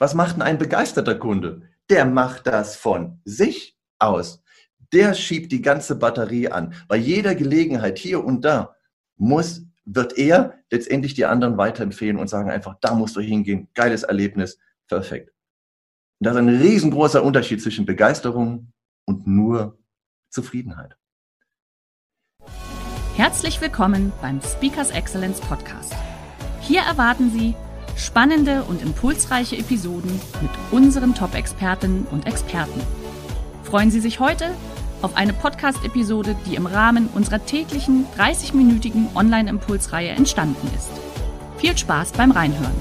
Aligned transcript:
Was 0.00 0.14
macht 0.14 0.36
denn 0.36 0.42
ein 0.42 0.56
begeisterter 0.56 1.14
Kunde? 1.14 1.60
Der 1.90 2.06
macht 2.06 2.46
das 2.46 2.74
von 2.74 3.20
sich 3.26 3.78
aus. 3.98 4.42
Der 4.94 5.12
schiebt 5.12 5.52
die 5.52 5.60
ganze 5.60 5.94
Batterie 5.94 6.48
an. 6.48 6.72
Bei 6.88 6.96
jeder 6.96 7.34
Gelegenheit 7.34 7.98
hier 7.98 8.24
und 8.24 8.42
da 8.42 8.74
muss, 9.16 9.66
wird 9.84 10.16
er 10.16 10.54
letztendlich 10.70 11.12
die 11.12 11.26
anderen 11.26 11.58
weiterempfehlen 11.58 12.16
und 12.16 12.28
sagen 12.28 12.50
einfach, 12.50 12.76
da 12.80 12.94
musst 12.94 13.14
du 13.14 13.20
hingehen. 13.20 13.68
Geiles 13.74 14.02
Erlebnis. 14.02 14.58
Perfekt. 14.88 15.34
Und 16.18 16.26
das 16.26 16.34
ist 16.34 16.38
ein 16.38 16.48
riesengroßer 16.48 17.22
Unterschied 17.22 17.62
zwischen 17.62 17.84
Begeisterung 17.84 18.72
und 19.04 19.26
nur 19.26 19.78
Zufriedenheit. 20.30 20.96
Herzlich 23.16 23.60
willkommen 23.60 24.12
beim 24.22 24.40
Speakers 24.40 24.92
Excellence 24.92 25.40
Podcast. 25.40 25.94
Hier 26.62 26.80
erwarten 26.80 27.30
Sie 27.30 27.54
Spannende 28.00 28.62
und 28.62 28.80
impulsreiche 28.80 29.58
Episoden 29.58 30.10
mit 30.40 30.50
unseren 30.70 31.14
Top-Expertinnen 31.14 32.06
und 32.10 32.26
Experten. 32.26 32.80
Freuen 33.62 33.90
Sie 33.90 34.00
sich 34.00 34.20
heute 34.20 34.54
auf 35.02 35.18
eine 35.18 35.34
Podcast-Episode, 35.34 36.34
die 36.46 36.54
im 36.54 36.64
Rahmen 36.64 37.10
unserer 37.14 37.44
täglichen 37.44 38.06
30-minütigen 38.16 39.14
Online-Impulsreihe 39.14 40.08
entstanden 40.08 40.66
ist. 40.74 40.90
Viel 41.58 41.76
Spaß 41.76 42.12
beim 42.12 42.30
Reinhören. 42.30 42.74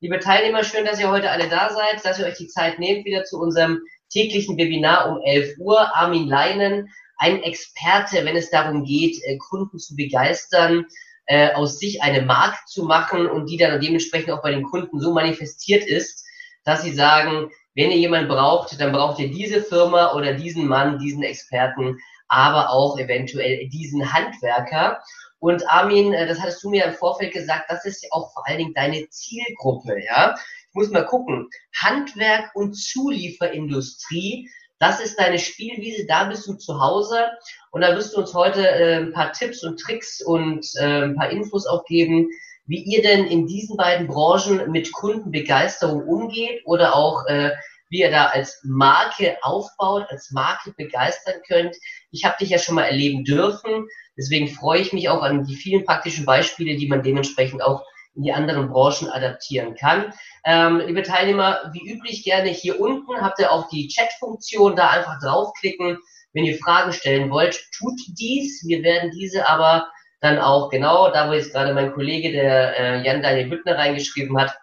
Liebe 0.00 0.18
Teilnehmer, 0.18 0.62
schön, 0.62 0.84
dass 0.84 1.00
ihr 1.00 1.08
heute 1.08 1.30
alle 1.30 1.48
da 1.48 1.70
seid, 1.70 2.04
dass 2.04 2.18
ihr 2.18 2.26
euch 2.26 2.36
die 2.36 2.48
Zeit 2.48 2.78
nehmt, 2.78 3.06
wieder 3.06 3.24
zu 3.24 3.38
unserem 3.40 3.80
täglichen 4.12 4.58
Webinar 4.58 5.10
um 5.10 5.22
11 5.24 5.56
Uhr. 5.58 5.96
Armin 5.96 6.28
Leinen, 6.28 6.90
ein 7.16 7.42
Experte, 7.42 8.26
wenn 8.26 8.36
es 8.36 8.50
darum 8.50 8.84
geht, 8.84 9.16
äh, 9.24 9.38
Kunden 9.38 9.78
zu 9.78 9.96
begeistern, 9.96 10.84
äh, 11.26 11.52
aus 11.52 11.78
sich 11.78 12.02
eine 12.02 12.22
Marke 12.22 12.58
zu 12.66 12.84
machen 12.84 13.26
und 13.26 13.48
die 13.48 13.56
dann 13.56 13.80
dementsprechend 13.80 14.30
auch 14.30 14.42
bei 14.42 14.50
den 14.50 14.64
Kunden 14.64 15.00
so 15.00 15.12
manifestiert 15.12 15.84
ist, 15.84 16.24
dass 16.64 16.82
sie 16.82 16.92
sagen, 16.92 17.50
wenn 17.74 17.90
ihr 17.90 17.98
jemanden 17.98 18.28
braucht, 18.28 18.78
dann 18.80 18.92
braucht 18.92 19.18
ihr 19.18 19.30
diese 19.30 19.62
Firma 19.62 20.12
oder 20.14 20.34
diesen 20.34 20.66
Mann, 20.66 20.98
diesen 20.98 21.22
Experten, 21.22 21.98
aber 22.28 22.70
auch 22.70 22.98
eventuell 22.98 23.68
diesen 23.68 24.12
Handwerker. 24.12 25.02
Und 25.38 25.68
Armin, 25.68 26.12
äh, 26.12 26.26
das 26.26 26.40
hattest 26.40 26.62
du 26.62 26.70
mir 26.70 26.84
im 26.84 26.94
Vorfeld 26.94 27.32
gesagt, 27.32 27.64
das 27.68 27.84
ist 27.84 28.06
auch 28.12 28.32
vor 28.32 28.46
allen 28.46 28.58
Dingen 28.58 28.74
deine 28.74 29.08
Zielgruppe, 29.08 29.96
ja. 30.04 30.34
Ich 30.68 30.74
muss 30.74 30.90
mal 30.90 31.04
gucken. 31.04 31.48
Handwerk 31.76 32.50
und 32.54 32.74
Zulieferindustrie 32.74 34.48
das 34.82 34.98
ist 35.00 35.16
deine 35.16 35.38
Spielwiese, 35.38 36.06
da 36.06 36.24
bist 36.24 36.44
du 36.48 36.54
zu 36.54 36.80
Hause 36.80 37.30
und 37.70 37.82
da 37.82 37.94
wirst 37.94 38.16
du 38.16 38.20
uns 38.20 38.34
heute 38.34 38.68
äh, 38.68 38.96
ein 38.96 39.12
paar 39.12 39.32
Tipps 39.32 39.62
und 39.62 39.78
Tricks 39.78 40.20
und 40.20 40.66
äh, 40.80 41.04
ein 41.04 41.14
paar 41.14 41.30
Infos 41.30 41.66
auch 41.66 41.84
geben, 41.84 42.28
wie 42.66 42.82
ihr 42.82 43.00
denn 43.00 43.26
in 43.26 43.46
diesen 43.46 43.76
beiden 43.76 44.08
Branchen 44.08 44.72
mit 44.72 44.92
Kundenbegeisterung 44.92 46.02
umgeht 46.02 46.62
oder 46.64 46.96
auch 46.96 47.24
äh, 47.26 47.52
wie 47.90 48.00
ihr 48.00 48.10
da 48.10 48.26
als 48.26 48.60
Marke 48.64 49.36
aufbaut, 49.42 50.06
als 50.08 50.32
Marke 50.32 50.72
begeistern 50.76 51.40
könnt. 51.46 51.76
Ich 52.10 52.24
habe 52.24 52.34
dich 52.40 52.50
ja 52.50 52.58
schon 52.58 52.74
mal 52.74 52.84
erleben 52.84 53.22
dürfen, 53.22 53.86
deswegen 54.16 54.48
freue 54.48 54.80
ich 54.80 54.92
mich 54.92 55.08
auch 55.08 55.22
an 55.22 55.44
die 55.44 55.54
vielen 55.54 55.84
praktischen 55.84 56.24
Beispiele, 56.24 56.76
die 56.76 56.88
man 56.88 57.04
dementsprechend 57.04 57.62
auch 57.62 57.84
in 58.14 58.22
die 58.22 58.32
anderen 58.32 58.68
Branchen 58.68 59.08
adaptieren 59.08 59.74
kann. 59.74 60.12
Ähm, 60.44 60.82
liebe 60.86 61.02
Teilnehmer, 61.02 61.70
wie 61.72 61.90
üblich 61.90 62.24
gerne 62.24 62.50
hier 62.50 62.80
unten 62.80 63.20
habt 63.20 63.38
ihr 63.38 63.50
auch 63.50 63.68
die 63.68 63.88
Chat-Funktion, 63.88 64.76
da 64.76 64.90
einfach 64.90 65.18
draufklicken. 65.20 65.98
Wenn 66.32 66.44
ihr 66.44 66.58
Fragen 66.58 66.92
stellen 66.92 67.30
wollt, 67.30 67.60
tut 67.76 67.98
dies. 68.18 68.64
Wir 68.66 68.82
werden 68.82 69.10
diese 69.10 69.48
aber 69.48 69.88
dann 70.20 70.38
auch 70.38 70.70
genau, 70.70 71.10
da 71.10 71.28
wo 71.28 71.32
jetzt 71.32 71.52
gerade 71.52 71.74
mein 71.74 71.92
Kollege, 71.92 72.32
der 72.32 72.78
äh, 72.78 73.04
Jan 73.04 73.22
Daniel 73.22 73.48
Büttner 73.48 73.76
reingeschrieben 73.76 74.38
hat, 74.38 74.56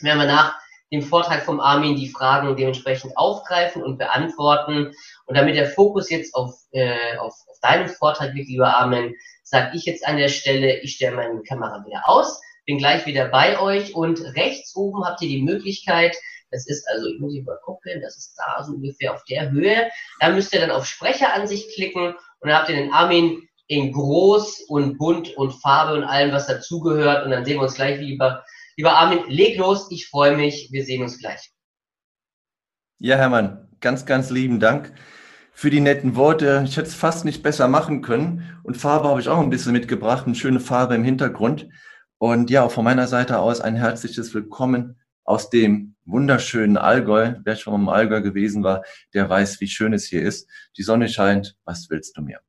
werden 0.00 0.20
wir 0.20 0.26
nach 0.26 0.54
dem 0.92 1.02
Vortrag 1.02 1.42
vom 1.42 1.60
Armin 1.60 1.96
die 1.96 2.08
Fragen 2.08 2.56
dementsprechend 2.56 3.16
aufgreifen 3.16 3.82
und 3.82 3.98
beantworten. 3.98 4.92
Und 5.26 5.36
damit 5.36 5.56
der 5.56 5.68
Fokus 5.68 6.10
jetzt 6.10 6.34
auf, 6.34 6.54
äh, 6.70 7.16
auf, 7.18 7.34
auf 7.50 7.58
deinen 7.60 7.88
Vortrag 7.88 8.32
liegt, 8.34 8.48
lieber 8.48 8.76
Armin, 8.76 9.14
sage 9.42 9.72
ich 9.74 9.84
jetzt 9.84 10.06
an 10.06 10.16
der 10.16 10.28
Stelle, 10.28 10.80
ich 10.80 10.94
stelle 10.94 11.16
meine 11.16 11.42
Kamera 11.42 11.84
wieder 11.84 12.02
aus 12.08 12.40
bin 12.64 12.78
gleich 12.78 13.06
wieder 13.06 13.28
bei 13.28 13.60
euch 13.60 13.94
und 13.94 14.20
rechts 14.36 14.74
oben 14.74 15.04
habt 15.04 15.22
ihr 15.22 15.28
die 15.28 15.42
Möglichkeit, 15.42 16.16
das 16.54 16.68
ist 16.68 16.86
also, 16.88 17.08
ich 17.08 17.18
muss 17.18 17.32
hier 17.32 17.42
mal 17.42 17.58
gucken, 17.64 18.00
das 18.00 18.16
ist 18.16 18.36
da 18.36 18.62
so 18.62 18.74
ungefähr 18.74 19.12
auf 19.12 19.24
der 19.24 19.50
Höhe. 19.50 19.90
Da 20.20 20.30
müsst 20.30 20.54
ihr 20.54 20.60
dann 20.60 20.70
auf 20.70 20.86
Sprecheransicht 20.86 21.74
klicken 21.74 22.14
und 22.40 22.48
dann 22.48 22.54
habt 22.54 22.68
ihr 22.68 22.76
den 22.76 22.92
Armin 22.92 23.48
in 23.66 23.92
groß 23.92 24.66
und 24.68 24.96
bunt 24.98 25.36
und 25.36 25.52
Farbe 25.52 25.94
und 25.94 26.04
allem, 26.04 26.32
was 26.32 26.46
dazugehört. 26.46 27.24
Und 27.24 27.32
dann 27.32 27.44
sehen 27.44 27.56
wir 27.56 27.62
uns 27.62 27.74
gleich, 27.74 27.98
lieber, 27.98 28.44
lieber 28.76 28.92
Armin. 28.92 29.24
Leg 29.26 29.58
los, 29.58 29.88
ich 29.90 30.06
freue 30.06 30.36
mich, 30.36 30.68
wir 30.70 30.84
sehen 30.84 31.02
uns 31.02 31.18
gleich. 31.18 31.50
Ja, 32.98 33.16
Hermann, 33.16 33.68
ganz, 33.80 34.06
ganz 34.06 34.30
lieben 34.30 34.60
Dank 34.60 34.94
für 35.52 35.70
die 35.70 35.80
netten 35.80 36.14
Worte. 36.14 36.62
Ich 36.66 36.76
hätte 36.76 36.88
es 36.88 36.94
fast 36.94 37.24
nicht 37.24 37.42
besser 37.42 37.66
machen 37.66 38.00
können. 38.00 38.60
Und 38.62 38.76
Farbe 38.76 39.08
habe 39.08 39.20
ich 39.20 39.28
auch 39.28 39.40
ein 39.40 39.50
bisschen 39.50 39.72
mitgebracht, 39.72 40.26
eine 40.26 40.36
schöne 40.36 40.60
Farbe 40.60 40.94
im 40.94 41.04
Hintergrund. 41.04 41.68
Und 42.18 42.50
ja, 42.50 42.68
von 42.68 42.84
meiner 42.84 43.06
Seite 43.06 43.40
aus 43.40 43.60
ein 43.60 43.76
herzliches 43.76 44.34
Willkommen 44.34 45.00
aus 45.24 45.50
dem 45.50 45.96
wunderschönen 46.04 46.76
Allgäu. 46.76 47.34
Wer 47.44 47.56
schon 47.56 47.72
mal 47.72 47.80
im 47.80 47.88
Allgäu 47.88 48.22
gewesen 48.22 48.62
war, 48.62 48.82
der 49.14 49.28
weiß, 49.28 49.60
wie 49.60 49.68
schön 49.68 49.92
es 49.92 50.06
hier 50.06 50.22
ist. 50.22 50.48
Die 50.76 50.82
Sonne 50.82 51.08
scheint. 51.08 51.56
Was 51.64 51.90
willst 51.90 52.16
du 52.16 52.22
mir? 52.22 52.40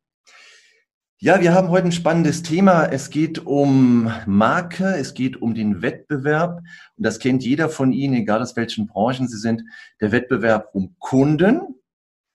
Ja, 1.17 1.41
wir 1.41 1.53
haben 1.53 1.69
heute 1.69 1.87
ein 1.87 1.91
spannendes 1.91 2.43
Thema. 2.43 2.85
Es 2.85 3.09
geht 3.09 3.45
um 3.45 4.11
Marke, 4.27 4.95
es 4.97 5.13
geht 5.13 5.41
um 5.41 5.55
den 5.55 5.81
Wettbewerb. 5.81 6.59
Und 6.97 7.05
das 7.05 7.19
kennt 7.19 7.43
jeder 7.43 7.69
von 7.69 7.91
Ihnen, 7.91 8.13
egal 8.13 8.41
aus 8.41 8.55
welchen 8.55 8.85
Branchen 8.85 9.27
Sie 9.27 9.39
sind. 9.39 9.63
Der 10.01 10.11
Wettbewerb 10.11 10.69
um 10.73 10.95
Kunden, 10.99 11.61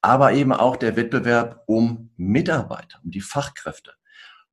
aber 0.01 0.33
eben 0.33 0.51
auch 0.51 0.75
der 0.75 0.95
Wettbewerb 0.95 1.63
um 1.67 2.09
Mitarbeiter, 2.17 2.99
um 3.03 3.11
die 3.11 3.21
Fachkräfte. 3.21 3.93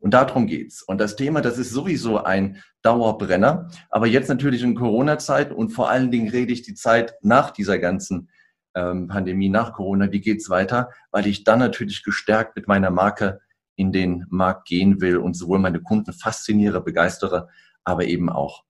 Und 0.00 0.14
darum 0.14 0.46
geht's. 0.46 0.82
Und 0.82 1.00
das 1.00 1.16
Thema, 1.16 1.40
das 1.40 1.58
ist 1.58 1.70
sowieso 1.70 2.22
ein 2.22 2.62
Dauerbrenner. 2.82 3.68
Aber 3.90 4.06
jetzt 4.06 4.28
natürlich 4.28 4.62
in 4.62 4.74
Corona-Zeit 4.74 5.52
und 5.52 5.70
vor 5.70 5.90
allen 5.90 6.10
Dingen 6.10 6.30
rede 6.30 6.52
ich 6.52 6.62
die 6.62 6.74
Zeit 6.74 7.14
nach 7.20 7.50
dieser 7.50 7.78
ganzen 7.78 8.30
ähm, 8.74 9.08
Pandemie, 9.08 9.48
nach 9.48 9.72
Corona, 9.72 10.12
wie 10.12 10.20
geht's 10.20 10.48
weiter? 10.50 10.90
Weil 11.10 11.26
ich 11.26 11.44
dann 11.44 11.58
natürlich 11.58 12.04
gestärkt 12.04 12.54
mit 12.54 12.68
meiner 12.68 12.90
Marke 12.90 13.40
in 13.74 13.92
den 13.92 14.24
Markt 14.28 14.68
gehen 14.68 15.00
will 15.00 15.18
und 15.18 15.34
sowohl 15.34 15.58
meine 15.58 15.80
Kunden 15.80 16.12
fasziniere, 16.12 16.80
begeistere, 16.80 17.48
aber 17.84 18.04
eben 18.04 18.28
auch 18.28 18.64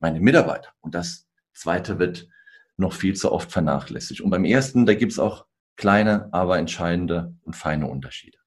meine 0.00 0.20
Mitarbeiter. 0.20 0.70
Und 0.80 0.94
das 0.94 1.28
zweite 1.52 1.98
wird 1.98 2.28
noch 2.76 2.92
viel 2.92 3.14
zu 3.14 3.30
oft 3.30 3.52
vernachlässigt. 3.52 4.20
Und 4.20 4.30
beim 4.30 4.44
ersten, 4.44 4.86
da 4.86 4.94
gibt's 4.94 5.18
auch 5.18 5.46
kleine, 5.76 6.28
aber 6.32 6.58
entscheidende 6.58 7.34
und 7.42 7.56
feine 7.56 7.86
Unterschiede. 7.86 8.38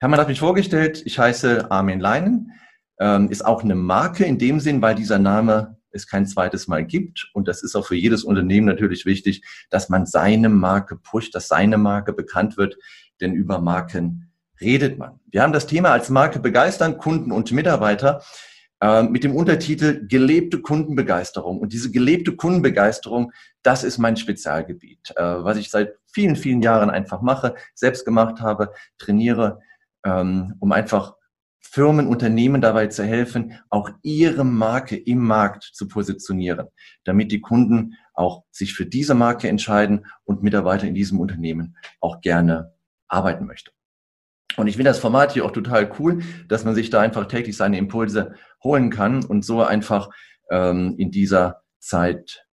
Hermann 0.00 0.20
hat 0.20 0.28
mich 0.28 0.40
vorgestellt, 0.40 1.02
ich 1.04 1.18
heiße 1.18 1.70
Armin 1.70 2.00
Leinen, 2.00 2.52
ähm, 2.98 3.30
ist 3.30 3.44
auch 3.44 3.62
eine 3.62 3.74
Marke 3.74 4.24
in 4.24 4.38
dem 4.38 4.60
Sinn, 4.60 4.82
weil 4.82 4.94
dieser 4.94 5.18
Name 5.18 5.76
es 5.90 6.06
kein 6.06 6.26
zweites 6.26 6.68
Mal 6.68 6.84
gibt. 6.84 7.30
Und 7.32 7.48
das 7.48 7.62
ist 7.62 7.74
auch 7.74 7.86
für 7.86 7.96
jedes 7.96 8.24
Unternehmen 8.24 8.66
natürlich 8.66 9.06
wichtig, 9.06 9.42
dass 9.70 9.88
man 9.88 10.06
seine 10.06 10.48
Marke 10.48 10.96
pusht, 10.96 11.34
dass 11.34 11.48
seine 11.48 11.78
Marke 11.78 12.12
bekannt 12.12 12.56
wird, 12.56 12.76
denn 13.20 13.32
über 13.32 13.60
Marken 13.60 14.30
redet 14.60 14.98
man. 14.98 15.20
Wir 15.30 15.42
haben 15.42 15.52
das 15.52 15.66
Thema 15.66 15.90
als 15.90 16.10
Marke 16.10 16.38
begeistern, 16.38 16.98
Kunden 16.98 17.32
und 17.32 17.52
Mitarbeiter 17.52 18.22
äh, 18.80 19.02
mit 19.02 19.24
dem 19.24 19.34
Untertitel 19.34 20.06
gelebte 20.06 20.60
Kundenbegeisterung. 20.60 21.58
Und 21.58 21.72
diese 21.72 21.90
gelebte 21.90 22.36
Kundenbegeisterung, 22.36 23.32
das 23.62 23.84
ist 23.84 23.98
mein 23.98 24.16
Spezialgebiet, 24.16 25.12
äh, 25.16 25.22
was 25.22 25.56
ich 25.58 25.70
seit 25.70 25.94
vielen, 26.12 26.36
vielen 26.36 26.62
Jahren 26.62 26.90
einfach 26.90 27.22
mache, 27.22 27.54
selbst 27.74 28.04
gemacht 28.04 28.40
habe, 28.40 28.72
trainiere 28.98 29.60
ähm, 30.04 30.54
um 30.60 30.72
einfach 30.72 31.14
Firmen, 31.60 32.06
Unternehmen 32.06 32.60
dabei 32.60 32.86
zu 32.88 33.04
helfen, 33.04 33.58
auch 33.70 33.90
ihre 34.02 34.44
Marke 34.44 34.96
im 34.96 35.18
Markt 35.18 35.64
zu 35.64 35.88
positionieren, 35.88 36.68
damit 37.04 37.32
die 37.32 37.40
Kunden 37.40 37.94
auch 38.12 38.44
sich 38.50 38.74
für 38.74 38.86
diese 38.86 39.14
Marke 39.14 39.48
entscheiden 39.48 40.06
und 40.24 40.42
Mitarbeiter 40.42 40.86
in 40.86 40.94
diesem 40.94 41.18
Unternehmen 41.18 41.76
auch 42.00 42.20
gerne 42.20 42.74
arbeiten 43.08 43.46
möchte. 43.46 43.72
Und 44.56 44.68
ich 44.68 44.76
finde 44.76 44.90
das 44.90 45.00
Format 45.00 45.32
hier 45.32 45.44
auch 45.44 45.50
total 45.50 45.90
cool, 45.98 46.22
dass 46.48 46.64
man 46.64 46.74
sich 46.74 46.90
da 46.90 47.00
einfach 47.00 47.26
täglich 47.26 47.56
seine 47.56 47.78
Impulse 47.78 48.34
holen 48.62 48.90
kann 48.90 49.24
und 49.24 49.44
so 49.44 49.62
einfach 49.62 50.10
ähm, 50.50 50.94
in 50.96 51.10
dieser 51.10 51.62
Zeit 51.80 52.46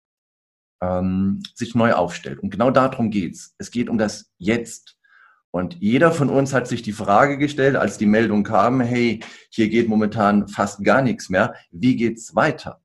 ähm, 0.81 1.43
sich 1.53 1.75
neu 1.75 1.93
aufstellt. 1.93 2.39
Und 2.39 2.49
genau 2.49 2.71
darum 2.71 3.11
geht's. 3.11 3.53
Es 3.59 3.71
geht 3.71 3.89
um 3.89 3.97
das 3.97 4.31
Jetzt. 4.37 4.97
Und 5.51 5.77
jeder 5.81 6.11
von 6.13 6.29
uns 6.29 6.53
hat 6.53 6.67
sich 6.67 6.81
die 6.81 6.93
Frage 6.93 7.37
gestellt, 7.37 7.75
als 7.75 7.97
die 7.97 8.05
Meldung 8.05 8.43
kam, 8.43 8.79
hey, 8.79 9.19
hier 9.49 9.67
geht 9.67 9.89
momentan 9.89 10.47
fast 10.47 10.83
gar 10.83 11.01
nichts 11.01 11.29
mehr. 11.29 11.55
Wie 11.71 11.97
geht's 11.97 12.35
weiter? 12.35 12.81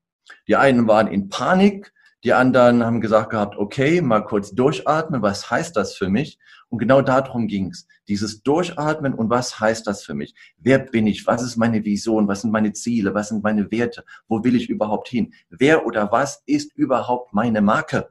Die 0.48 0.56
einen 0.56 0.88
waren 0.88 1.06
in 1.06 1.28
Panik, 1.28 1.92
die 2.24 2.32
anderen 2.32 2.84
haben 2.84 3.00
gesagt 3.00 3.30
gehabt, 3.30 3.56
okay, 3.56 4.00
mal 4.00 4.24
kurz 4.24 4.50
durchatmen, 4.50 5.22
was 5.22 5.48
heißt 5.48 5.76
das 5.76 5.94
für 5.94 6.08
mich? 6.08 6.40
Und 6.68 6.78
genau 6.78 7.00
darum 7.00 7.46
ging's. 7.46 7.86
Dieses 8.08 8.42
Durchatmen 8.42 9.14
und 9.14 9.30
was 9.30 9.60
heißt 9.60 9.86
das 9.86 10.02
für 10.02 10.14
mich? 10.14 10.34
Wer 10.58 10.80
bin 10.80 11.06
ich? 11.06 11.24
Was 11.28 11.42
ist 11.42 11.56
meine 11.56 11.84
Vision? 11.84 12.26
Was 12.26 12.40
sind 12.40 12.50
meine 12.50 12.72
Ziele? 12.72 13.14
Was 13.14 13.28
sind 13.28 13.44
meine 13.44 13.70
Werte? 13.70 14.04
Wo 14.26 14.42
will 14.42 14.56
ich 14.56 14.68
überhaupt 14.68 15.06
hin? 15.06 15.34
Wer 15.50 15.86
oder 15.86 16.10
was 16.10 16.42
ist 16.46 16.74
überhaupt 16.74 17.32
meine 17.32 17.60
Marke? 17.60 18.10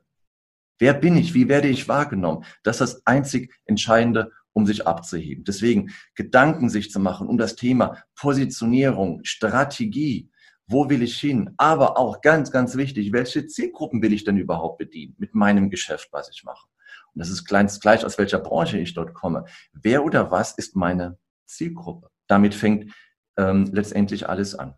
Wer 0.80 0.94
bin 0.94 1.18
ich? 1.18 1.34
Wie 1.34 1.50
werde 1.50 1.68
ich 1.68 1.90
wahrgenommen? 1.90 2.46
Das 2.64 2.80
ist 2.80 2.94
das 2.94 3.06
einzig 3.06 3.54
Entscheidende, 3.66 4.32
um 4.56 4.66
sich 4.66 4.88
abzuheben. 4.88 5.44
Deswegen 5.44 5.92
Gedanken 6.16 6.70
sich 6.70 6.90
zu 6.90 7.00
machen 7.00 7.28
um 7.28 7.38
das 7.38 7.56
Thema 7.56 7.98
Positionierung, 8.16 9.20
Strategie, 9.24 10.32
wo 10.68 10.90
will 10.90 11.04
ich 11.04 11.20
hin? 11.20 11.52
Aber 11.58 11.98
auch 11.98 12.22
ganz, 12.22 12.52
ganz 12.52 12.76
wichtig, 12.76 13.12
welche 13.12 13.46
Zielgruppen 13.46 14.02
will 14.02 14.14
ich 14.14 14.24
denn 14.24 14.38
überhaupt 14.38 14.80
bedienen 14.80 15.16
mit 15.20 15.36
meinem 15.36 15.70
Geschäft, 15.70 16.08
was 16.12 16.30
ich 16.30 16.44
mache? 16.44 16.68
Und 17.14 17.20
das 17.20 17.30
ist 17.30 17.46
gleich, 17.46 18.06
aus 18.06 18.18
welcher 18.18 18.40
Branche 18.40 18.80
ich 18.80 18.94
dort 18.94 19.14
komme. 19.14 19.46
Wer 19.74 20.04
oder 20.04 20.32
was 20.32 20.54
ist 20.58 20.76
meine 20.76 21.18
Zielgruppe? 21.46 22.10
Damit 22.28 22.56
fängt 22.56 22.94
ähm, 23.38 23.70
letztendlich 23.72 24.28
alles 24.28 24.56
an. 24.56 24.76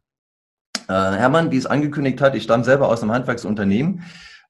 Äh, 0.88 0.94
Hermann, 0.94 1.52
wie 1.52 1.58
es 1.58 1.66
angekündigt 1.66 2.20
hat, 2.20 2.36
ich 2.36 2.44
stamme 2.44 2.64
selber 2.64 2.90
aus 2.90 3.02
einem 3.02 3.12
Handwerksunternehmen, 3.12 4.04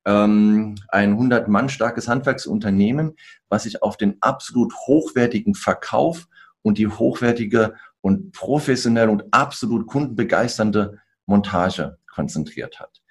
ähm, 0.07 0.75
ein 0.87 1.11
100 1.11 1.49
Mann 1.49 1.69
starkes 1.69 2.07
Handwerksunternehmen, 2.07 3.15
was 3.49 3.63
sich 3.63 3.83
auf 3.83 3.97
den 3.97 4.17
absolut 4.21 4.73
hochwertigen 4.73 5.53
Verkauf 5.53 6.27
und 6.61 6.77
die 6.77 6.87
hochwertige 6.87 7.75
und 8.01 8.31
professionelle 8.31 9.11
und 9.11 9.25
absolut 9.31 9.85
kundenbegeisternde 9.85 10.99
Montage 11.25 11.97
konzentriert 12.09 12.79
hat. 12.79 13.01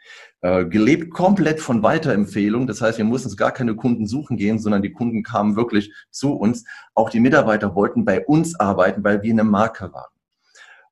Äh, 0.40 0.64
gelebt 0.64 1.10
komplett 1.10 1.60
von 1.60 1.82
Weiterempfehlung. 1.82 2.66
Das 2.66 2.80
heißt, 2.80 2.96
wir 2.96 3.04
mussten 3.04 3.34
gar 3.36 3.52
keine 3.52 3.76
Kunden 3.76 4.06
suchen 4.06 4.38
gehen, 4.38 4.58
sondern 4.58 4.80
die 4.80 4.92
Kunden 4.92 5.22
kamen 5.22 5.54
wirklich 5.54 5.92
zu 6.10 6.32
uns. 6.32 6.64
Auch 6.94 7.10
die 7.10 7.20
Mitarbeiter 7.20 7.74
wollten 7.74 8.06
bei 8.06 8.24
uns 8.24 8.58
arbeiten, 8.58 9.04
weil 9.04 9.22
wir 9.22 9.32
eine 9.32 9.44
Marke 9.44 9.92
waren. 9.92 10.12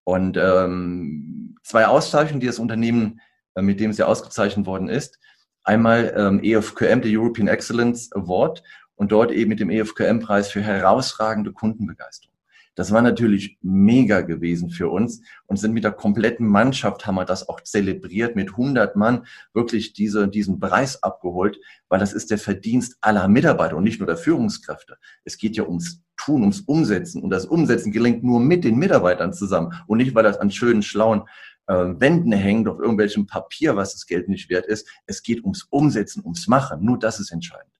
Und 0.05 0.37
ähm, 0.37 1.57
zwei 1.63 1.87
Auszeichnungen, 1.87 2.41
die 2.41 2.47
das 2.47 2.59
Unternehmen, 2.59 3.21
äh, 3.55 3.63
mit 3.63 3.81
dem 3.81 3.93
sie 3.93 4.07
ausgezeichnet 4.07 4.67
worden 4.67 4.89
ist. 4.89 5.19
Einmal 5.65 6.15
ähm, 6.17 6.41
EFQM, 6.43 7.03
der 7.03 7.19
European 7.19 7.49
Excellence 7.49 8.13
Award, 8.13 8.63
und 8.97 9.13
dort 9.13 9.33
eben 9.33 9.49
mit 9.49 9.61
dem 9.61 9.71
EFQM-Preis 9.71 10.49
für 10.49 10.61
herausragende 10.61 11.53
Kundenbegeisterung. 11.53 12.35
Das 12.77 12.91
war 12.91 13.03
natürlich 13.03 13.57
mega 13.63 14.23
gewesen 14.23 14.69
für 14.69 14.89
uns 14.89 15.23
und 15.47 15.59
sind 15.59 15.73
mit 15.73 15.85
der 15.85 15.93
kompletten 15.93 16.47
Mannschaft 16.47 17.07
haben 17.07 17.15
wir 17.15 17.25
das 17.25 17.49
auch 17.49 17.61
zelebriert 17.61 18.35
mit 18.35 18.51
100 18.51 18.97
Mann 18.97 19.27
wirklich 19.53 19.93
diese, 19.93 20.27
diesen 20.27 20.59
Preis 20.59 21.01
abgeholt, 21.03 21.61
weil 21.89 22.01
das 22.01 22.13
ist 22.13 22.33
der 22.33 22.39
Verdienst 22.39 22.97
aller 23.01 23.29
Mitarbeiter 23.29 23.77
und 23.77 23.85
nicht 23.85 24.01
nur 24.01 24.09
der 24.09 24.17
Führungskräfte. 24.17 24.97
Es 25.23 25.39
geht 25.39 25.57
ja 25.57 25.65
ums 25.65 26.03
Tun, 26.17 26.41
ums 26.41 26.61
Umsetzen 26.61 27.23
und 27.23 27.31
das 27.31 27.47
Umsetzen 27.47 27.93
gelingt 27.93 28.25
nur 28.25 28.41
mit 28.41 28.65
den 28.65 28.77
Mitarbeitern 28.77 29.33
zusammen 29.33 29.73
und 29.87 29.99
nicht, 29.99 30.15
weil 30.15 30.25
das 30.25 30.39
an 30.39 30.51
schönen, 30.51 30.83
schlauen 30.83 31.23
Wänden 31.67 32.33
hängt 32.33 32.69
auf 32.69 32.79
irgendwelchem 32.79 33.27
Papier, 33.27 33.77
was 33.77 33.93
das 33.93 34.07
Geld 34.07 34.29
nicht 34.29 34.51
wert 34.51 34.67
ist. 34.67 34.89
Es 35.07 35.23
geht 35.23 35.43
ums 35.43 35.67
Umsetzen, 35.71 36.23
ums 36.23 36.47
Machen. 36.47 36.85
Nur 36.85 36.99
das 36.99 37.21
ist 37.21 37.33
entscheidend. 37.33 37.73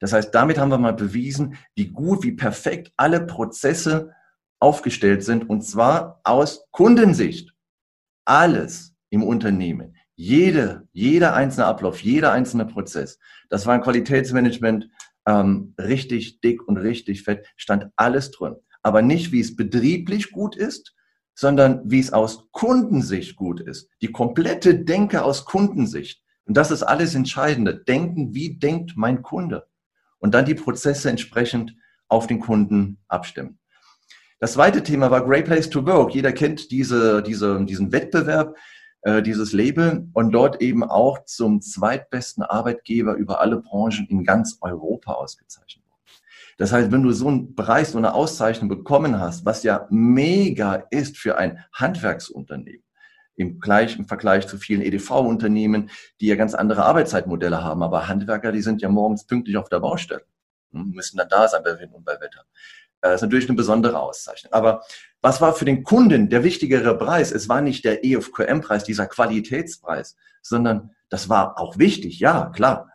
Das 0.00 0.12
heißt, 0.12 0.34
damit 0.34 0.58
haben 0.58 0.70
wir 0.70 0.78
mal 0.78 0.94
bewiesen, 0.94 1.56
wie 1.74 1.88
gut, 1.88 2.22
wie 2.22 2.32
perfekt 2.32 2.92
alle 2.96 3.20
Prozesse 3.20 4.14
aufgestellt 4.58 5.22
sind 5.22 5.48
und 5.48 5.62
zwar 5.62 6.20
aus 6.24 6.66
Kundensicht. 6.70 7.54
Alles 8.24 8.94
im 9.10 9.22
Unternehmen, 9.22 9.96
jede, 10.14 10.86
jeder 10.92 11.34
einzelne 11.34 11.66
Ablauf, 11.66 12.00
jeder 12.00 12.32
einzelne 12.32 12.66
Prozess, 12.66 13.18
das 13.48 13.66
war 13.66 13.74
ein 13.74 13.82
Qualitätsmanagement 13.82 14.88
ähm, 15.26 15.74
richtig 15.78 16.40
dick 16.40 16.66
und 16.66 16.76
richtig 16.76 17.22
fett, 17.22 17.46
stand 17.56 17.88
alles 17.96 18.30
drin. 18.30 18.56
Aber 18.82 19.02
nicht, 19.02 19.32
wie 19.32 19.40
es 19.40 19.56
betrieblich 19.56 20.30
gut 20.30 20.56
ist, 20.56 20.94
sondern 21.34 21.82
wie 21.84 22.00
es 22.00 22.12
aus 22.12 22.50
Kundensicht 22.52 23.36
gut 23.36 23.60
ist. 23.60 23.88
Die 24.02 24.12
komplette 24.12 24.74
Denke 24.74 25.22
aus 25.24 25.44
Kundensicht. 25.44 26.22
Und 26.44 26.56
das 26.56 26.70
ist 26.70 26.82
alles 26.82 27.14
Entscheidende. 27.14 27.76
Denken, 27.76 28.34
wie 28.34 28.58
denkt 28.58 28.92
mein 28.96 29.22
Kunde? 29.22 29.66
und 30.20 30.34
dann 30.34 30.44
die 30.44 30.54
Prozesse 30.54 31.10
entsprechend 31.10 31.74
auf 32.08 32.26
den 32.26 32.38
Kunden 32.38 32.98
abstimmen. 33.08 33.58
Das 34.38 34.52
zweite 34.52 34.82
Thema 34.82 35.10
war 35.10 35.24
Great 35.24 35.46
Place 35.46 35.68
to 35.68 35.84
Work. 35.84 36.14
Jeder 36.14 36.32
kennt 36.32 36.70
diese, 36.70 37.22
diese, 37.22 37.64
diesen 37.64 37.92
Wettbewerb, 37.92 38.56
äh, 39.02 39.22
dieses 39.22 39.52
Label 39.52 40.08
und 40.12 40.30
dort 40.32 40.62
eben 40.62 40.82
auch 40.84 41.24
zum 41.24 41.60
zweitbesten 41.60 42.42
Arbeitgeber 42.42 43.14
über 43.14 43.40
alle 43.40 43.60
Branchen 43.60 44.06
in 44.08 44.24
ganz 44.24 44.58
Europa 44.60 45.12
ausgezeichnet. 45.12 45.84
Das 46.60 46.72
heißt, 46.74 46.92
wenn 46.92 47.02
du 47.02 47.10
so 47.12 47.26
einen 47.26 47.54
Preis, 47.54 47.92
so 47.92 47.98
eine 47.98 48.12
Auszeichnung 48.12 48.68
bekommen 48.68 49.18
hast, 49.18 49.46
was 49.46 49.62
ja 49.62 49.86
mega 49.88 50.74
ist 50.90 51.16
für 51.16 51.38
ein 51.38 51.64
Handwerksunternehmen, 51.72 52.84
im, 53.34 53.60
Gleich, 53.60 53.98
im 53.98 54.04
Vergleich 54.04 54.46
zu 54.46 54.58
vielen 54.58 54.82
EDV-Unternehmen, 54.82 55.88
die 56.20 56.26
ja 56.26 56.34
ganz 56.36 56.54
andere 56.54 56.84
Arbeitszeitmodelle 56.84 57.64
haben. 57.64 57.82
Aber 57.82 58.08
Handwerker, 58.08 58.52
die 58.52 58.60
sind 58.60 58.82
ja 58.82 58.90
morgens 58.90 59.24
pünktlich 59.24 59.56
auf 59.56 59.70
der 59.70 59.80
Baustelle, 59.80 60.26
hm, 60.72 60.90
müssen 60.90 61.16
dann 61.16 61.30
da 61.30 61.48
sein 61.48 61.62
bei 61.64 61.78
Wind 61.78 61.94
und 61.94 62.04
bei 62.04 62.20
Wetter. 62.20 62.44
Das 63.00 63.14
ist 63.14 63.22
natürlich 63.22 63.48
eine 63.48 63.56
besondere 63.56 63.98
Auszeichnung. 63.98 64.52
Aber 64.52 64.82
was 65.22 65.40
war 65.40 65.54
für 65.54 65.64
den 65.64 65.82
Kunden 65.82 66.28
der 66.28 66.44
wichtigere 66.44 66.98
Preis? 66.98 67.32
Es 67.32 67.48
war 67.48 67.62
nicht 67.62 67.86
der 67.86 68.04
EFQM-Preis, 68.04 68.84
dieser 68.84 69.06
Qualitätspreis, 69.06 70.14
sondern 70.42 70.90
das 71.08 71.30
war 71.30 71.58
auch 71.58 71.78
wichtig, 71.78 72.20
ja, 72.20 72.50
klar. 72.54 72.90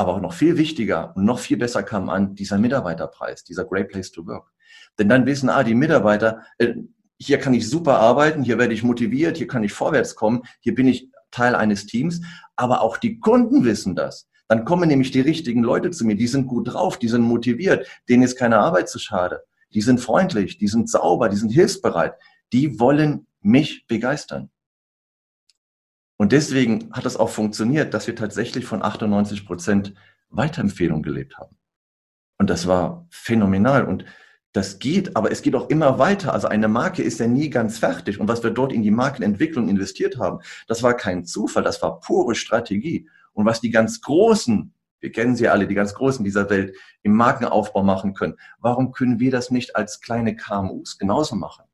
Aber 0.00 0.14
auch 0.14 0.20
noch 0.22 0.32
viel 0.32 0.56
wichtiger 0.56 1.14
und 1.14 1.26
noch 1.26 1.40
viel 1.40 1.58
besser 1.58 1.82
kam 1.82 2.08
an 2.08 2.34
dieser 2.34 2.56
Mitarbeiterpreis, 2.56 3.44
dieser 3.44 3.66
Great 3.66 3.90
Place 3.90 4.10
to 4.10 4.26
Work. 4.26 4.50
Denn 4.98 5.10
dann 5.10 5.26
wissen, 5.26 5.50
ah, 5.50 5.62
die 5.62 5.74
Mitarbeiter, 5.74 6.40
äh, 6.56 6.72
hier 7.18 7.36
kann 7.36 7.52
ich 7.52 7.68
super 7.68 7.98
arbeiten, 7.98 8.42
hier 8.42 8.56
werde 8.56 8.72
ich 8.72 8.82
motiviert, 8.82 9.36
hier 9.36 9.46
kann 9.46 9.62
ich 9.62 9.74
vorwärts 9.74 10.14
kommen, 10.14 10.44
hier 10.60 10.74
bin 10.74 10.88
ich 10.88 11.10
Teil 11.30 11.54
eines 11.54 11.84
Teams, 11.84 12.22
aber 12.56 12.80
auch 12.80 12.96
die 12.96 13.20
Kunden 13.20 13.66
wissen 13.66 13.94
das. 13.94 14.26
Dann 14.48 14.64
kommen 14.64 14.88
nämlich 14.88 15.10
die 15.10 15.20
richtigen 15.20 15.62
Leute 15.62 15.90
zu 15.90 16.06
mir, 16.06 16.16
die 16.16 16.28
sind 16.28 16.46
gut 16.46 16.72
drauf, 16.72 16.98
die 16.98 17.08
sind 17.08 17.20
motiviert, 17.20 17.86
denen 18.08 18.22
ist 18.22 18.38
keine 18.38 18.56
Arbeit 18.56 18.88
zu 18.88 18.98
schade, 18.98 19.42
die 19.74 19.82
sind 19.82 20.00
freundlich, 20.00 20.56
die 20.56 20.68
sind 20.68 20.88
sauber, 20.88 21.28
die 21.28 21.36
sind 21.36 21.50
hilfsbereit, 21.50 22.14
die 22.54 22.80
wollen 22.80 23.26
mich 23.42 23.86
begeistern. 23.86 24.48
Und 26.20 26.32
deswegen 26.32 26.90
hat 26.92 27.06
es 27.06 27.16
auch 27.16 27.30
funktioniert, 27.30 27.94
dass 27.94 28.06
wir 28.06 28.14
tatsächlich 28.14 28.66
von 28.66 28.82
98 28.82 29.46
Prozent 29.46 29.94
Weiterempfehlung 30.28 31.02
gelebt 31.02 31.38
haben. 31.38 31.56
Und 32.36 32.50
das 32.50 32.66
war 32.66 33.06
phänomenal. 33.08 33.86
Und 33.86 34.04
das 34.52 34.78
geht, 34.78 35.16
aber 35.16 35.32
es 35.32 35.40
geht 35.40 35.54
auch 35.54 35.70
immer 35.70 35.98
weiter. 35.98 36.34
Also 36.34 36.46
eine 36.46 36.68
Marke 36.68 37.02
ist 37.02 37.20
ja 37.20 37.26
nie 37.26 37.48
ganz 37.48 37.78
fertig. 37.78 38.20
Und 38.20 38.28
was 38.28 38.42
wir 38.42 38.50
dort 38.50 38.70
in 38.70 38.82
die 38.82 38.90
Markenentwicklung 38.90 39.70
investiert 39.70 40.18
haben, 40.18 40.40
das 40.68 40.82
war 40.82 40.92
kein 40.92 41.24
Zufall, 41.24 41.62
das 41.62 41.80
war 41.80 42.00
pure 42.00 42.34
Strategie. 42.34 43.08
Und 43.32 43.46
was 43.46 43.62
die 43.62 43.70
ganz 43.70 44.02
Großen, 44.02 44.74
wir 45.00 45.12
kennen 45.12 45.36
sie 45.36 45.48
alle, 45.48 45.66
die 45.66 45.74
ganz 45.74 45.94
Großen 45.94 46.22
dieser 46.22 46.50
Welt, 46.50 46.76
im 47.02 47.14
Markenaufbau 47.14 47.82
machen 47.82 48.12
können, 48.12 48.36
warum 48.58 48.92
können 48.92 49.20
wir 49.20 49.30
das 49.30 49.50
nicht 49.50 49.74
als 49.74 50.02
kleine 50.02 50.36
KMUs 50.36 50.98
genauso 50.98 51.34
machen? 51.34 51.64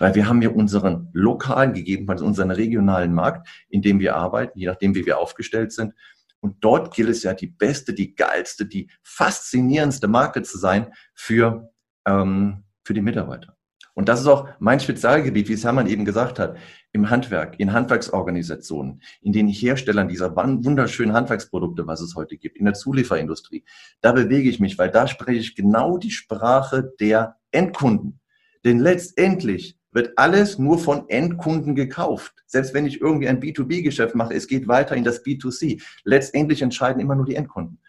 Weil 0.00 0.16
wir 0.16 0.28
haben 0.28 0.42
ja 0.42 0.48
unseren 0.48 1.08
lokalen, 1.12 1.72
gegebenenfalls 1.72 2.22
unseren 2.22 2.50
regionalen 2.50 3.14
Markt, 3.14 3.48
in 3.68 3.82
dem 3.82 4.00
wir 4.00 4.16
arbeiten, 4.16 4.58
je 4.58 4.66
nachdem, 4.66 4.96
wie 4.96 5.06
wir 5.06 5.18
aufgestellt 5.18 5.70
sind. 5.70 5.94
Und 6.40 6.56
dort 6.64 6.92
gilt 6.92 7.10
es 7.10 7.22
ja, 7.22 7.34
die 7.34 7.46
beste, 7.46 7.94
die 7.94 8.16
geilste, 8.16 8.66
die 8.66 8.90
faszinierendste 9.02 10.08
Marke 10.08 10.42
zu 10.42 10.58
sein 10.58 10.92
für 11.14 11.70
ähm, 12.06 12.64
für 12.84 12.94
die 12.94 13.02
Mitarbeiter. 13.02 13.56
Und 13.94 14.08
das 14.08 14.20
ist 14.20 14.26
auch 14.26 14.48
mein 14.60 14.80
Spezialgebiet, 14.80 15.48
wie 15.48 15.52
es 15.54 15.64
Hermann 15.64 15.86
eben 15.86 16.04
gesagt 16.04 16.38
hat, 16.38 16.56
im 16.92 17.10
Handwerk, 17.10 17.58
in 17.58 17.72
Handwerksorganisationen, 17.72 19.02
in 19.20 19.32
den 19.32 19.48
Herstellern 19.48 20.08
dieser 20.08 20.34
wunderschönen 20.34 21.12
Handwerksprodukte, 21.12 21.86
was 21.86 22.00
es 22.00 22.14
heute 22.14 22.36
gibt, 22.36 22.56
in 22.56 22.64
der 22.64 22.74
Zulieferindustrie. 22.74 23.64
Da 24.00 24.12
bewege 24.12 24.48
ich 24.48 24.60
mich, 24.60 24.78
weil 24.78 24.90
da 24.90 25.06
spreche 25.06 25.40
ich 25.40 25.54
genau 25.54 25.98
die 25.98 26.10
Sprache 26.10 26.92
der 26.98 27.36
Endkunden. 27.50 28.20
Denn 28.64 28.78
letztendlich 28.78 29.78
wird 29.92 30.16
alles 30.16 30.58
nur 30.58 30.78
von 30.78 31.08
Endkunden 31.08 31.74
gekauft. 31.74 32.32
Selbst 32.46 32.74
wenn 32.74 32.86
ich 32.86 33.00
irgendwie 33.00 33.28
ein 33.28 33.40
B2B-Geschäft 33.40 34.14
mache, 34.14 34.34
es 34.34 34.46
geht 34.46 34.68
weiter 34.68 34.96
in 34.96 35.04
das 35.04 35.24
B2C. 35.24 35.82
Letztendlich 36.04 36.62
entscheiden 36.62 37.00
immer 37.00 37.14
nur 37.14 37.26
die 37.26 37.34
Endkunden. 37.34 37.80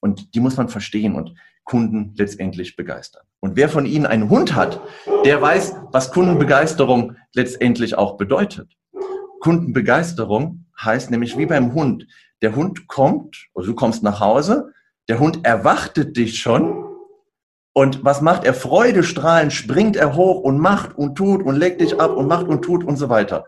Und 0.00 0.34
die 0.34 0.40
muss 0.40 0.56
man 0.56 0.68
verstehen. 0.68 1.14
Und 1.14 1.34
Kunden 1.64 2.12
letztendlich 2.16 2.76
begeistern. 2.76 3.24
Und 3.40 3.56
wer 3.56 3.68
von 3.68 3.86
Ihnen 3.86 4.06
einen 4.06 4.28
Hund 4.28 4.54
hat, 4.54 4.80
der 5.24 5.40
weiß, 5.40 5.74
was 5.90 6.12
Kundenbegeisterung 6.12 7.16
letztendlich 7.34 7.96
auch 7.96 8.16
bedeutet. 8.16 8.76
Kundenbegeisterung 9.40 10.66
heißt 10.80 11.10
nämlich 11.10 11.36
wie 11.38 11.46
beim 11.46 11.74
Hund. 11.74 12.06
Der 12.42 12.54
Hund 12.54 12.86
kommt, 12.86 13.48
oder 13.54 13.66
du 13.66 13.74
kommst 13.74 14.02
nach 14.02 14.20
Hause, 14.20 14.72
der 15.08 15.18
Hund 15.18 15.44
erwartet 15.44 16.16
dich 16.16 16.38
schon. 16.38 16.83
Und 17.76 18.04
was 18.04 18.20
macht 18.20 18.44
er? 18.44 18.54
Freudestrahlend 18.54 19.52
springt 19.52 19.96
er 19.96 20.14
hoch 20.14 20.40
und 20.40 20.58
macht 20.58 20.96
und 20.96 21.16
tut 21.16 21.42
und 21.42 21.56
legt 21.56 21.80
dich 21.80 22.00
ab 22.00 22.16
und 22.16 22.28
macht 22.28 22.46
und 22.46 22.62
tut 22.62 22.84
und 22.84 22.96
so 22.96 23.08
weiter. 23.08 23.46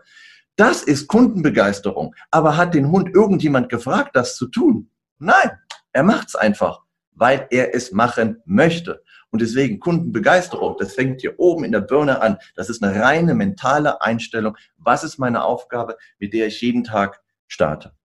Das 0.57 0.83
ist 0.83 1.07
Kundenbegeisterung. 1.07 2.13
Aber 2.29 2.57
hat 2.57 2.73
den 2.73 2.91
Hund 2.91 3.09
irgendjemand 3.15 3.69
gefragt, 3.69 4.15
das 4.15 4.35
zu 4.35 4.47
tun? 4.47 4.89
Nein, 5.17 5.51
er 5.93 6.03
macht's 6.03 6.35
einfach, 6.35 6.81
weil 7.13 7.47
er 7.51 7.73
es 7.73 7.93
machen 7.93 8.41
möchte. 8.45 9.01
Und 9.29 9.41
deswegen 9.41 9.79
Kundenbegeisterung, 9.79 10.75
das 10.77 10.93
fängt 10.93 11.21
hier 11.21 11.39
oben 11.39 11.63
in 11.63 11.71
der 11.71 11.81
Birne 11.81 12.21
an. 12.21 12.37
Das 12.55 12.69
ist 12.69 12.83
eine 12.83 12.99
reine 13.01 13.33
mentale 13.33 14.01
Einstellung. 14.01 14.57
Was 14.77 15.05
ist 15.05 15.17
meine 15.17 15.45
Aufgabe, 15.45 15.95
mit 16.19 16.33
der 16.33 16.47
ich 16.47 16.61
jeden 16.61 16.83
Tag 16.83 17.21
starte? 17.47 17.96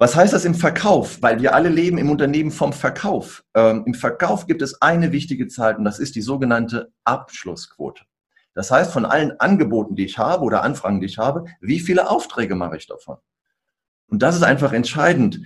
Was 0.00 0.16
heißt 0.16 0.32
das 0.32 0.46
im 0.46 0.54
Verkauf? 0.54 1.20
Weil 1.20 1.42
wir 1.42 1.54
alle 1.54 1.68
leben 1.68 1.98
im 1.98 2.08
Unternehmen 2.08 2.50
vom 2.50 2.72
Verkauf. 2.72 3.44
Ähm, 3.54 3.82
Im 3.84 3.92
Verkauf 3.92 4.46
gibt 4.46 4.62
es 4.62 4.80
eine 4.80 5.12
wichtige 5.12 5.46
Zahl 5.46 5.76
und 5.76 5.84
das 5.84 5.98
ist 5.98 6.14
die 6.14 6.22
sogenannte 6.22 6.90
Abschlussquote. 7.04 8.04
Das 8.54 8.70
heißt, 8.70 8.94
von 8.94 9.04
allen 9.04 9.38
Angeboten, 9.40 9.96
die 9.96 10.06
ich 10.06 10.16
habe 10.16 10.42
oder 10.42 10.62
Anfragen, 10.62 11.00
die 11.00 11.06
ich 11.06 11.18
habe, 11.18 11.44
wie 11.60 11.80
viele 11.80 12.08
Aufträge 12.08 12.54
mache 12.54 12.78
ich 12.78 12.86
davon? 12.86 13.18
Und 14.08 14.22
das 14.22 14.36
ist 14.36 14.42
einfach 14.42 14.72
entscheidend, 14.72 15.42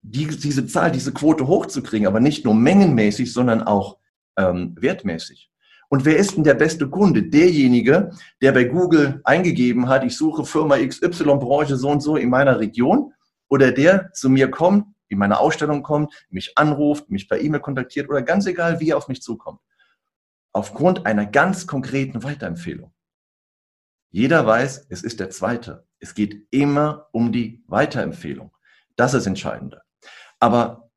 die, 0.00 0.26
diese 0.26 0.66
Zahl, 0.66 0.90
diese 0.90 1.12
Quote 1.12 1.46
hochzukriegen, 1.46 2.06
aber 2.06 2.20
nicht 2.20 2.46
nur 2.46 2.54
mengenmäßig, 2.54 3.30
sondern 3.30 3.62
auch 3.62 3.98
ähm, 4.38 4.74
wertmäßig. 4.80 5.50
Und 5.90 6.06
wer 6.06 6.16
ist 6.16 6.34
denn 6.34 6.44
der 6.44 6.54
beste 6.54 6.88
Kunde? 6.88 7.24
Derjenige, 7.24 8.12
der 8.40 8.52
bei 8.52 8.64
Google 8.64 9.20
eingegeben 9.24 9.86
hat, 9.86 10.02
ich 10.02 10.16
suche 10.16 10.46
Firma 10.46 10.78
XY 10.78 11.24
Branche 11.36 11.76
so 11.76 11.90
und 11.90 12.00
so 12.00 12.16
in 12.16 12.30
meiner 12.30 12.58
Region 12.58 13.12
oder 13.48 13.72
der 13.72 14.12
zu 14.12 14.28
mir 14.28 14.50
kommt, 14.50 14.86
in 15.08 15.18
meine 15.18 15.38
Ausstellung 15.40 15.82
kommt, 15.82 16.12
mich 16.30 16.56
anruft, 16.56 17.10
mich 17.10 17.28
per 17.28 17.40
E-Mail 17.40 17.60
kontaktiert 17.60 18.08
oder 18.08 18.22
ganz 18.22 18.46
egal, 18.46 18.80
wie 18.80 18.90
er 18.90 18.96
auf 18.96 19.08
mich 19.08 19.22
zukommt. 19.22 19.60
Aufgrund 20.52 21.06
einer 21.06 21.26
ganz 21.26 21.66
konkreten 21.66 22.22
Weiterempfehlung. 22.22 22.92
Jeder 24.10 24.46
weiß, 24.46 24.86
es 24.88 25.02
ist 25.02 25.20
der 25.20 25.30
zweite. 25.30 25.86
Es 25.98 26.14
geht 26.14 26.46
immer 26.50 27.08
um 27.12 27.32
die 27.32 27.62
Weiterempfehlung. 27.66 28.52
Das 28.96 29.14
ist 29.14 29.26
entscheidend. 29.26 29.78
Aber 30.40 30.90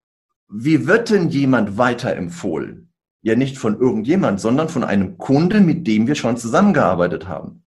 wie 0.47 0.87
wird 0.87 1.09
denn 1.09 1.29
jemand 1.29 1.77
weiterempfohlen? 1.77 2.93
Ja, 3.21 3.35
nicht 3.35 3.57
von 3.57 3.79
irgendjemand, 3.79 4.41
sondern 4.41 4.69
von 4.69 4.83
einem 4.83 5.17
Kunde, 5.17 5.61
mit 5.61 5.85
dem 5.87 6.07
wir 6.07 6.15
schon 6.15 6.37
zusammengearbeitet 6.37 7.27
haben. 7.27 7.63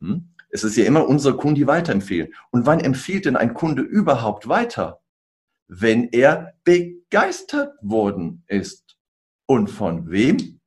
Hm? 0.00 0.33
Es 0.54 0.62
ist 0.62 0.76
ja 0.76 0.84
immer 0.84 1.08
unser 1.08 1.32
Kunde, 1.36 1.62
die 1.62 1.66
weiterempfehlen. 1.66 2.32
Und 2.52 2.64
wann 2.64 2.78
empfiehlt 2.78 3.24
denn 3.24 3.34
ein 3.34 3.54
Kunde 3.54 3.82
überhaupt 3.82 4.46
weiter? 4.46 5.00
Wenn 5.66 6.10
er 6.12 6.54
begeistert 6.62 7.74
worden 7.82 8.44
ist. 8.46 8.96
Und 9.46 9.68
von 9.68 10.10
wem? 10.10 10.60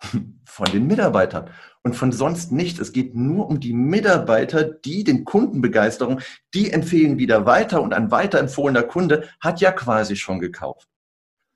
Von 0.44 0.66
den 0.72 0.88
Mitarbeitern. 0.88 1.50
Und 1.84 1.94
von 1.94 2.10
sonst 2.10 2.50
nicht. 2.50 2.80
Es 2.80 2.92
geht 2.92 3.14
nur 3.14 3.48
um 3.48 3.60
die 3.60 3.72
Mitarbeiter, 3.72 4.64
die 4.64 5.04
den 5.04 5.24
Kundenbegeisterung, 5.24 6.20
die 6.52 6.72
empfehlen 6.72 7.18
wieder 7.18 7.46
weiter 7.46 7.80
und 7.80 7.94
ein 7.94 8.10
weiterempfohlener 8.10 8.82
Kunde 8.82 9.28
hat 9.40 9.60
ja 9.60 9.70
quasi 9.70 10.16
schon 10.16 10.40
gekauft. 10.40 10.88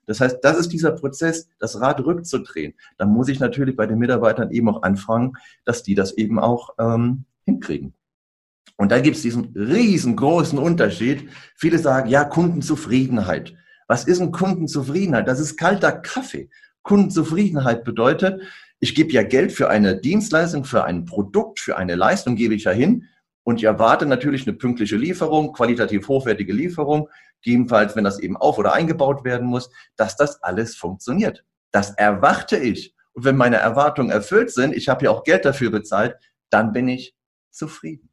Das 0.05 0.21
heißt, 0.21 0.39
das 0.41 0.57
ist 0.57 0.69
dieser 0.69 0.91
Prozess, 0.91 1.49
das 1.59 1.81
Rad 1.81 1.99
rückzudrehen. 1.99 2.75
Da 2.97 3.05
muss 3.05 3.27
ich 3.27 3.39
natürlich 3.39 3.75
bei 3.75 3.87
den 3.87 3.99
Mitarbeitern 3.99 4.51
eben 4.51 4.69
auch 4.69 4.83
anfangen, 4.83 5.33
dass 5.65 5.83
die 5.83 5.95
das 5.95 6.13
eben 6.13 6.39
auch 6.39 6.69
ähm, 6.79 7.25
hinkriegen. 7.45 7.93
Und 8.77 8.91
da 8.91 8.99
gibt 8.99 9.17
es 9.17 9.21
diesen 9.21 9.53
riesengroßen 9.55 10.57
Unterschied. 10.57 11.29
Viele 11.55 11.77
sagen, 11.77 12.09
ja, 12.09 12.23
Kundenzufriedenheit. 12.23 13.55
Was 13.87 14.05
ist 14.05 14.19
denn 14.19 14.31
Kundenzufriedenheit? 14.31 15.27
Das 15.27 15.39
ist 15.39 15.57
kalter 15.57 15.91
Kaffee. 15.91 16.49
Kundenzufriedenheit 16.81 17.83
bedeutet, 17.83 18.41
ich 18.79 18.95
gebe 18.95 19.13
ja 19.13 19.23
Geld 19.23 19.51
für 19.51 19.69
eine 19.69 19.95
Dienstleistung, 19.95 20.65
für 20.65 20.83
ein 20.83 21.05
Produkt, 21.05 21.59
für 21.59 21.77
eine 21.77 21.95
Leistung 21.95 22.35
gebe 22.35 22.55
ich 22.55 22.65
ja 22.65 22.71
hin 22.71 23.07
und 23.43 23.57
ich 23.57 23.63
erwarte 23.63 24.05
natürlich 24.05 24.45
eine 24.45 24.57
pünktliche 24.57 24.97
Lieferung, 24.97 25.53
qualitativ 25.53 26.07
hochwertige 26.07 26.51
Lieferung, 26.51 27.07
gegebenenfalls, 27.41 27.95
wenn 27.95 28.03
das 28.03 28.19
eben 28.19 28.35
auf- 28.35 28.57
oder 28.57 28.73
eingebaut 28.73 29.23
werden 29.23 29.47
muss, 29.47 29.69
dass 29.95 30.17
das 30.17 30.41
alles 30.43 30.75
funktioniert. 30.75 31.45
Das 31.71 31.91
erwarte 31.91 32.57
ich. 32.57 32.93
Und 33.13 33.25
wenn 33.25 33.37
meine 33.37 33.57
Erwartungen 33.57 34.09
erfüllt 34.09 34.51
sind, 34.51 34.75
ich 34.75 34.89
habe 34.89 35.05
ja 35.05 35.11
auch 35.11 35.23
Geld 35.23 35.45
dafür 35.45 35.71
bezahlt, 35.71 36.15
dann 36.49 36.71
bin 36.71 36.87
ich 36.87 37.15
zufrieden. 37.53 38.09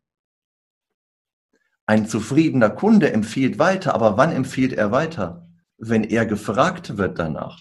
Ein 1.86 2.06
zufriedener 2.06 2.70
Kunde 2.70 3.12
empfiehlt 3.12 3.58
weiter, 3.58 3.94
aber 3.94 4.16
wann 4.16 4.30
empfiehlt 4.30 4.72
er 4.72 4.92
weiter? 4.92 5.48
Wenn 5.76 6.04
er 6.04 6.26
gefragt 6.26 6.98
wird 6.98 7.18
danach. 7.18 7.58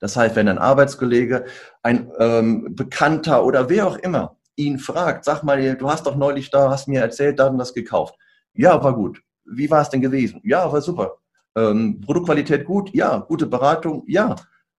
Das 0.00 0.16
heißt, 0.16 0.36
wenn 0.36 0.48
ein 0.48 0.58
Arbeitskollege, 0.58 1.44
ein 1.82 2.10
ähm, 2.18 2.74
Bekannter 2.74 3.44
oder 3.44 3.68
wer 3.68 3.86
auch 3.86 3.96
immer 3.96 4.36
ihn 4.56 4.78
fragt, 4.78 5.24
sag 5.24 5.42
mal, 5.44 5.76
du 5.76 5.88
hast 5.88 6.06
doch 6.06 6.16
neulich 6.16 6.50
da, 6.50 6.70
hast 6.70 6.88
mir 6.88 7.00
erzählt, 7.00 7.38
da 7.38 7.46
und 7.46 7.58
das 7.58 7.74
gekauft. 7.74 8.16
Ja, 8.54 8.82
war 8.82 8.94
gut. 8.94 9.22
Wie 9.44 9.70
war 9.70 9.82
es 9.82 9.90
denn 9.90 10.00
gewesen? 10.00 10.40
Ja, 10.42 10.70
war 10.70 10.80
super. 10.80 11.18
Ähm, 11.56 12.00
Produktqualität 12.00 12.64
gut? 12.64 12.92
Ja. 12.94 13.18
Gute 13.18 13.46
Beratung? 13.46 14.04
Ja. 14.06 14.36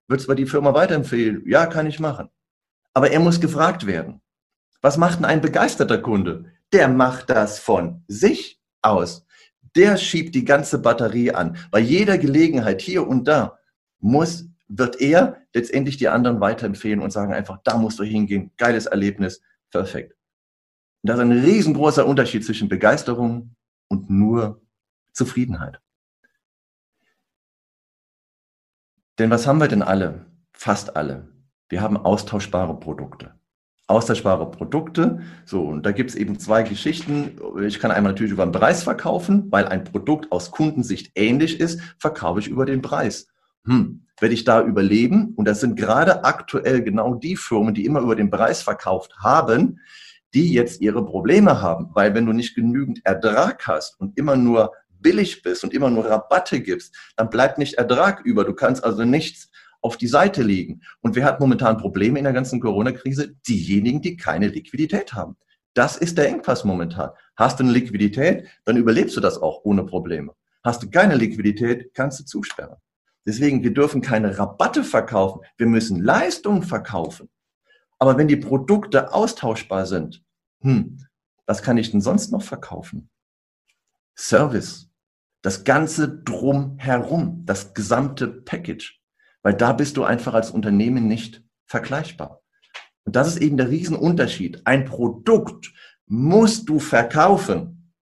Würdest 0.07 0.27
du 0.27 0.33
die 0.33 0.45
Firma 0.45 0.73
weiterempfehlen? 0.73 1.43
Ja, 1.45 1.65
kann 1.65 1.87
ich 1.87 1.99
machen. 1.99 2.29
Aber 2.93 3.11
er 3.11 3.19
muss 3.19 3.39
gefragt 3.39 3.85
werden. 3.85 4.21
Was 4.81 4.97
macht 4.97 5.19
denn 5.19 5.25
ein 5.25 5.41
begeisterter 5.41 5.97
Kunde? 5.97 6.45
Der 6.71 6.87
macht 6.87 7.29
das 7.29 7.59
von 7.59 8.03
sich 8.07 8.61
aus. 8.81 9.25
Der 9.75 9.97
schiebt 9.97 10.35
die 10.35 10.45
ganze 10.45 10.79
Batterie 10.79 11.31
an. 11.31 11.57
Bei 11.71 11.79
jeder 11.79 12.17
Gelegenheit 12.17 12.81
hier 12.81 13.07
und 13.07 13.27
da 13.27 13.59
muss, 13.99 14.47
wird 14.67 15.01
er 15.01 15.41
letztendlich 15.53 15.97
die 15.97 16.07
anderen 16.07 16.39
weiterempfehlen 16.39 17.01
und 17.01 17.11
sagen 17.11 17.33
einfach, 17.33 17.59
da 17.63 17.77
musst 17.77 17.99
du 17.99 18.03
hingehen. 18.03 18.51
Geiles 18.57 18.85
Erlebnis. 18.85 19.41
Perfekt. 19.71 20.15
Und 21.01 21.09
das 21.09 21.17
ist 21.17 21.23
ein 21.23 21.31
riesengroßer 21.31 22.05
Unterschied 22.05 22.45
zwischen 22.45 22.69
Begeisterung 22.69 23.55
und 23.87 24.09
nur 24.09 24.61
Zufriedenheit. 25.11 25.81
Denn 29.17 29.29
was 29.29 29.45
haben 29.45 29.59
wir 29.59 29.67
denn 29.67 29.81
alle? 29.81 30.25
Fast 30.53 30.95
alle. 30.95 31.29
Wir 31.67 31.81
haben 31.81 31.97
austauschbare 31.97 32.79
Produkte 32.79 33.38
austauschbare 33.89 34.51
Produkte. 34.51 35.19
So, 35.45 35.63
und 35.63 35.85
da 35.85 35.91
gibt 35.91 36.11
es 36.11 36.15
eben 36.15 36.37
zwei 36.39 36.63
Geschichten. 36.63 37.39
Ich 37.65 37.79
kann 37.79 37.91
einmal 37.91 38.13
natürlich 38.13 38.31
über 38.31 38.45
den 38.45 38.51
Preis 38.51 38.83
verkaufen, 38.83 39.47
weil 39.49 39.65
ein 39.65 39.83
Produkt 39.83 40.31
aus 40.31 40.51
Kundensicht 40.51 41.11
ähnlich 41.15 41.59
ist, 41.59 41.81
verkaufe 41.97 42.39
ich 42.39 42.47
über 42.47 42.65
den 42.65 42.81
Preis. 42.81 43.27
Hm, 43.65 44.05
werde 44.19 44.33
ich 44.33 44.43
da 44.43 44.61
überleben? 44.63 45.33
Und 45.35 45.47
das 45.47 45.59
sind 45.59 45.75
gerade 45.75 46.23
aktuell 46.23 46.83
genau 46.83 47.15
die 47.15 47.35
Firmen, 47.35 47.73
die 47.73 47.85
immer 47.85 48.01
über 48.01 48.15
den 48.15 48.29
Preis 48.29 48.61
verkauft 48.61 49.15
haben, 49.17 49.79
die 50.35 50.53
jetzt 50.53 50.81
ihre 50.81 51.03
Probleme 51.03 51.61
haben. 51.61 51.89
Weil 51.93 52.13
wenn 52.13 52.27
du 52.27 52.33
nicht 52.33 52.55
genügend 52.55 53.03
Ertrag 53.05 53.65
hast 53.65 53.99
und 53.99 54.17
immer 54.17 54.35
nur 54.35 54.73
billig 54.99 55.41
bist 55.41 55.63
und 55.63 55.73
immer 55.73 55.89
nur 55.89 56.05
Rabatte 56.05 56.59
gibst, 56.61 56.95
dann 57.15 57.29
bleibt 57.29 57.57
nicht 57.57 57.75
Ertrag 57.75 58.21
über. 58.23 58.43
Du 58.43 58.53
kannst 58.53 58.83
also 58.83 59.03
nichts 59.03 59.49
auf 59.81 59.97
die 59.97 60.07
Seite 60.07 60.43
legen. 60.43 60.81
Und 61.01 61.15
wer 61.15 61.25
hat 61.25 61.39
momentan 61.39 61.77
Probleme 61.77 62.19
in 62.19 62.25
der 62.25 62.33
ganzen 62.33 62.59
Corona-Krise? 62.59 63.35
Diejenigen, 63.47 64.01
die 64.01 64.17
keine 64.17 64.47
Liquidität 64.47 65.13
haben. 65.13 65.37
Das 65.73 65.97
ist 65.97 66.17
der 66.17 66.27
Engpass 66.27 66.63
momentan. 66.63 67.11
Hast 67.35 67.59
du 67.59 67.63
eine 67.63 67.73
Liquidität, 67.73 68.47
dann 68.65 68.77
überlebst 68.77 69.15
du 69.15 69.21
das 69.21 69.37
auch 69.37 69.61
ohne 69.63 69.85
Probleme. 69.85 70.33
Hast 70.63 70.83
du 70.83 70.89
keine 70.89 71.15
Liquidität, 71.15 71.93
kannst 71.93 72.19
du 72.19 72.25
zusperren. 72.25 72.75
Deswegen, 73.25 73.63
wir 73.63 73.73
dürfen 73.73 74.01
keine 74.01 74.37
Rabatte 74.37 74.83
verkaufen. 74.83 75.41
Wir 75.57 75.67
müssen 75.67 76.01
Leistungen 76.01 76.63
verkaufen. 76.63 77.29
Aber 77.97 78.17
wenn 78.17 78.27
die 78.27 78.37
Produkte 78.37 79.13
austauschbar 79.13 79.85
sind, 79.85 80.23
hm, 80.61 81.05
was 81.45 81.61
kann 81.61 81.77
ich 81.77 81.91
denn 81.91 82.01
sonst 82.01 82.31
noch 82.31 82.41
verkaufen? 82.41 83.09
Service. 84.17 84.89
Das 85.41 85.63
ganze 85.63 86.21
drumherum, 86.23 87.45
das 87.45 87.73
gesamte 87.73 88.27
Package. 88.27 88.98
Weil 89.41 89.53
da 89.53 89.73
bist 89.73 89.97
du 89.97 90.03
einfach 90.03 90.33
als 90.33 90.51
Unternehmen 90.51 91.07
nicht 91.07 91.43
vergleichbar. 91.65 92.41
Und 93.05 93.15
das 93.15 93.27
ist 93.27 93.41
eben 93.41 93.57
der 93.57 93.69
Riesenunterschied. 93.69 94.61
Ein 94.65 94.85
Produkt 94.85 95.73
musst 96.05 96.67
du 96.69 96.79
verkaufen. 96.79 97.93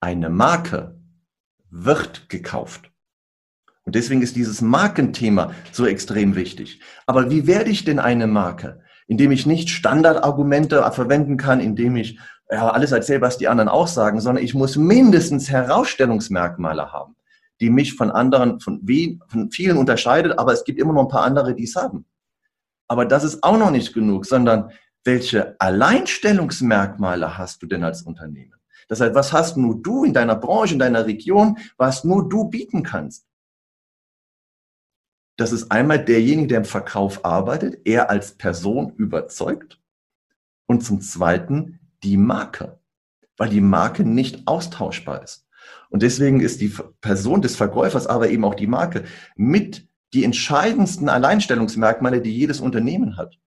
Eine 0.00 0.30
Marke 0.30 1.00
wird 1.70 2.28
gekauft. 2.28 2.90
Und 3.84 3.94
deswegen 3.94 4.22
ist 4.22 4.36
dieses 4.36 4.60
Markenthema 4.60 5.52
so 5.72 5.86
extrem 5.86 6.34
wichtig. 6.36 6.80
Aber 7.06 7.30
wie 7.30 7.46
werde 7.46 7.70
ich 7.70 7.84
denn 7.84 7.98
eine 7.98 8.26
Marke? 8.26 8.82
Indem 9.06 9.32
ich 9.32 9.46
nicht 9.46 9.70
Standardargumente 9.70 10.90
verwenden 10.92 11.36
kann, 11.36 11.60
indem 11.60 11.96
ich 11.96 12.18
ja, 12.50 12.70
alles 12.70 12.92
erzähle, 12.92 13.20
was 13.20 13.38
die 13.38 13.48
anderen 13.48 13.68
auch 13.68 13.88
sagen, 13.88 14.20
sondern 14.20 14.44
ich 14.44 14.54
muss 14.54 14.76
mindestens 14.76 15.50
Herausstellungsmerkmale 15.50 16.92
haben 16.92 17.16
die 17.62 17.70
mich 17.70 17.94
von 17.94 18.10
anderen, 18.10 18.58
von, 18.58 18.80
wie, 18.82 19.20
von 19.28 19.52
vielen 19.52 19.78
unterscheidet, 19.78 20.36
aber 20.36 20.52
es 20.52 20.64
gibt 20.64 20.80
immer 20.80 20.92
noch 20.92 21.02
ein 21.02 21.08
paar 21.08 21.22
andere, 21.22 21.54
die 21.54 21.62
es 21.62 21.76
haben. 21.76 22.04
Aber 22.88 23.06
das 23.06 23.22
ist 23.22 23.44
auch 23.44 23.56
noch 23.56 23.70
nicht 23.70 23.94
genug, 23.94 24.26
sondern 24.26 24.72
welche 25.04 25.58
Alleinstellungsmerkmale 25.60 27.38
hast 27.38 27.62
du 27.62 27.66
denn 27.66 27.84
als 27.84 28.02
Unternehmen? 28.02 28.56
Das 28.88 29.00
heißt, 29.00 29.14
was 29.14 29.32
hast 29.32 29.56
nur 29.56 29.80
du 29.80 30.04
in 30.04 30.12
deiner 30.12 30.34
Branche, 30.34 30.74
in 30.74 30.80
deiner 30.80 31.06
Region, 31.06 31.56
was 31.76 32.02
nur 32.02 32.28
du 32.28 32.50
bieten 32.50 32.82
kannst? 32.82 33.28
Das 35.36 35.52
ist 35.52 35.70
einmal 35.70 36.04
derjenige, 36.04 36.48
der 36.48 36.58
im 36.58 36.64
Verkauf 36.64 37.24
arbeitet, 37.24 37.80
er 37.84 38.10
als 38.10 38.32
Person 38.32 38.92
überzeugt. 38.96 39.80
Und 40.66 40.84
zum 40.84 41.00
Zweiten 41.00 41.78
die 42.02 42.16
Marke, 42.16 42.80
weil 43.36 43.50
die 43.50 43.60
Marke 43.60 44.04
nicht 44.04 44.48
austauschbar 44.48 45.22
ist. 45.22 45.46
Und 45.90 46.02
deswegen 46.02 46.40
ist 46.40 46.60
die 46.60 46.74
Person 47.00 47.42
des 47.42 47.56
Verkäufers, 47.56 48.06
aber 48.06 48.28
eben 48.30 48.44
auch 48.44 48.54
die 48.54 48.66
Marke 48.66 49.04
mit 49.36 49.86
die 50.14 50.24
entscheidendsten 50.24 51.08
Alleinstellungsmerkmale, 51.08 52.20
die 52.20 52.36
jedes 52.36 52.60
Unternehmen 52.60 53.16
hat. 53.16 53.38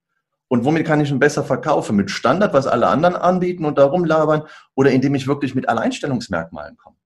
Und 0.47 0.63
womit 0.63 0.85
kann 0.85 1.01
ich 1.01 1.09
ihn 1.09 1.19
besser 1.19 1.43
verkaufen? 1.43 1.95
Mit 1.95 2.11
Standard, 2.11 2.53
was 2.53 2.67
alle 2.67 2.87
anderen 2.87 3.15
anbieten 3.15 3.65
und 3.65 3.77
darum 3.77 4.05
labern 4.05 4.43
oder 4.75 4.91
indem 4.91 5.15
ich 5.15 5.27
wirklich 5.27 5.55
mit 5.55 5.67
Alleinstellungsmerkmalen 5.67 6.77
komme? 6.77 6.97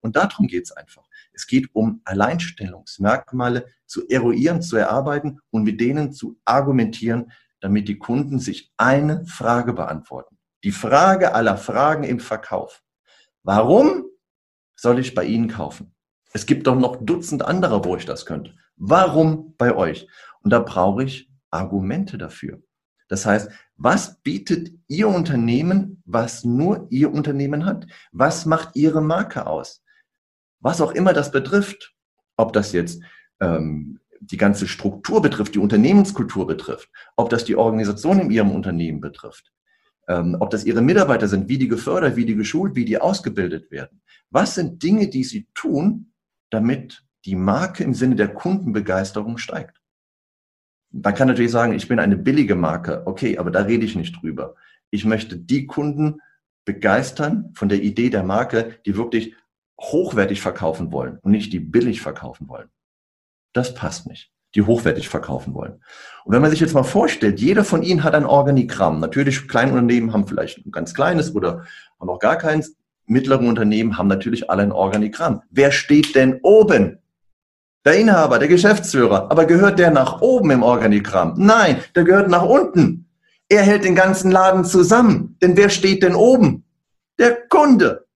Und 0.00 0.16
darum 0.16 0.46
geht 0.46 0.64
es 0.64 0.72
einfach. 0.72 1.04
Es 1.32 1.46
geht 1.46 1.68
um 1.72 2.02
Alleinstellungsmerkmale 2.04 3.66
zu 3.86 4.06
eruieren, 4.08 4.62
zu 4.62 4.76
erarbeiten 4.76 5.40
und 5.50 5.64
mit 5.64 5.80
denen 5.80 6.12
zu 6.12 6.38
argumentieren, 6.44 7.32
damit 7.60 7.88
die 7.88 7.98
Kunden 7.98 8.38
sich 8.38 8.72
eine 8.76 9.24
Frage 9.26 9.72
beantworten. 9.72 10.38
Die 10.62 10.72
Frage 10.72 11.34
aller 11.34 11.56
Fragen 11.56 12.04
im 12.04 12.20
Verkauf. 12.20 12.82
Warum 13.42 14.04
soll 14.84 14.98
ich 14.98 15.14
bei 15.14 15.24
Ihnen 15.24 15.48
kaufen? 15.48 15.94
Es 16.34 16.44
gibt 16.44 16.66
doch 16.66 16.76
noch 16.76 16.98
Dutzend 17.00 17.42
anderer, 17.42 17.84
wo 17.86 17.96
ich 17.96 18.04
das 18.04 18.26
könnte. 18.26 18.54
Warum 18.76 19.54
bei 19.56 19.74
euch? 19.74 20.06
Und 20.42 20.52
da 20.52 20.60
brauche 20.60 21.04
ich 21.04 21.30
Argumente 21.50 22.18
dafür. 22.18 22.62
Das 23.08 23.24
heißt, 23.24 23.50
was 23.76 24.20
bietet 24.20 24.72
Ihr 24.86 25.08
Unternehmen, 25.08 26.02
was 26.04 26.44
nur 26.44 26.86
Ihr 26.90 27.10
Unternehmen 27.10 27.64
hat? 27.64 27.86
Was 28.12 28.44
macht 28.44 28.76
Ihre 28.76 29.00
Marke 29.00 29.46
aus? 29.46 29.82
Was 30.60 30.82
auch 30.82 30.92
immer 30.92 31.14
das 31.14 31.30
betrifft, 31.30 31.94
ob 32.36 32.52
das 32.52 32.72
jetzt 32.72 33.02
ähm, 33.40 34.00
die 34.20 34.36
ganze 34.36 34.68
Struktur 34.68 35.22
betrifft, 35.22 35.54
die 35.54 35.60
Unternehmenskultur 35.60 36.46
betrifft, 36.46 36.90
ob 37.16 37.30
das 37.30 37.44
die 37.44 37.56
Organisation 37.56 38.20
in 38.20 38.30
Ihrem 38.30 38.50
Unternehmen 38.50 39.00
betrifft, 39.00 39.50
ähm, 40.08 40.36
ob 40.40 40.50
das 40.50 40.64
Ihre 40.64 40.82
Mitarbeiter 40.82 41.28
sind, 41.28 41.48
wie 41.48 41.58
die 41.58 41.68
gefördert, 41.68 42.16
wie 42.16 42.26
die 42.26 42.36
geschult, 42.36 42.74
wie 42.74 42.84
die 42.84 42.98
ausgebildet 42.98 43.70
werden. 43.70 44.02
Was 44.30 44.54
sind 44.54 44.82
Dinge, 44.82 45.08
die 45.08 45.24
Sie 45.24 45.46
tun, 45.54 46.12
damit 46.50 47.04
die 47.24 47.36
Marke 47.36 47.84
im 47.84 47.94
Sinne 47.94 48.16
der 48.16 48.28
Kundenbegeisterung 48.28 49.38
steigt? 49.38 49.80
Man 50.90 51.14
kann 51.14 51.28
natürlich 51.28 51.50
sagen, 51.50 51.72
ich 51.72 51.88
bin 51.88 51.98
eine 51.98 52.16
billige 52.16 52.54
Marke. 52.54 53.02
Okay, 53.06 53.38
aber 53.38 53.50
da 53.50 53.62
rede 53.62 53.84
ich 53.84 53.96
nicht 53.96 54.20
drüber. 54.20 54.54
Ich 54.90 55.04
möchte 55.04 55.36
die 55.36 55.66
Kunden 55.66 56.20
begeistern 56.64 57.50
von 57.54 57.68
der 57.68 57.82
Idee 57.82 58.10
der 58.10 58.22
Marke, 58.22 58.78
die 58.86 58.96
wirklich 58.96 59.34
hochwertig 59.80 60.40
verkaufen 60.40 60.92
wollen 60.92 61.18
und 61.18 61.32
nicht 61.32 61.52
die 61.52 61.60
billig 61.60 62.00
verkaufen 62.00 62.48
wollen. 62.48 62.70
Das 63.52 63.74
passt 63.74 64.06
nicht. 64.06 64.33
Die 64.54 64.62
hochwertig 64.62 65.08
verkaufen 65.08 65.54
wollen. 65.54 65.80
Und 66.24 66.32
wenn 66.32 66.42
man 66.42 66.50
sich 66.50 66.60
jetzt 66.60 66.74
mal 66.74 66.84
vorstellt, 66.84 67.40
jeder 67.40 67.64
von 67.64 67.82
ihnen 67.82 68.04
hat 68.04 68.14
ein 68.14 68.24
Organigramm. 68.24 69.00
Natürlich, 69.00 69.48
kleine 69.48 69.72
Unternehmen 69.72 70.12
haben 70.12 70.26
vielleicht 70.26 70.64
ein 70.64 70.70
ganz 70.70 70.94
kleines 70.94 71.34
oder 71.34 71.64
haben 72.00 72.08
auch 72.08 72.20
gar 72.20 72.36
keins. 72.36 72.76
Mittlere 73.06 73.40
Unternehmen 73.40 73.98
haben 73.98 74.08
natürlich 74.08 74.48
alle 74.48 74.62
ein 74.62 74.72
Organigramm. 74.72 75.42
Wer 75.50 75.72
steht 75.72 76.14
denn 76.14 76.40
oben? 76.42 76.98
Der 77.84 77.98
Inhaber, 77.98 78.38
der 78.38 78.48
Geschäftsführer. 78.48 79.30
Aber 79.30 79.44
gehört 79.44 79.78
der 79.78 79.90
nach 79.90 80.22
oben 80.22 80.50
im 80.50 80.62
Organigramm? 80.62 81.34
Nein, 81.36 81.82
der 81.94 82.04
gehört 82.04 82.30
nach 82.30 82.44
unten. 82.44 83.10
Er 83.48 83.62
hält 83.62 83.84
den 83.84 83.94
ganzen 83.94 84.30
Laden 84.30 84.64
zusammen. 84.64 85.36
Denn 85.42 85.56
wer 85.56 85.68
steht 85.68 86.02
denn 86.02 86.14
oben? 86.14 86.64
Der 87.18 87.46
Kunde. 87.48 88.06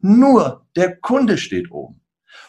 Nur 0.00 0.66
der 0.76 0.96
Kunde 0.96 1.38
steht 1.38 1.70
oben. 1.70 2.02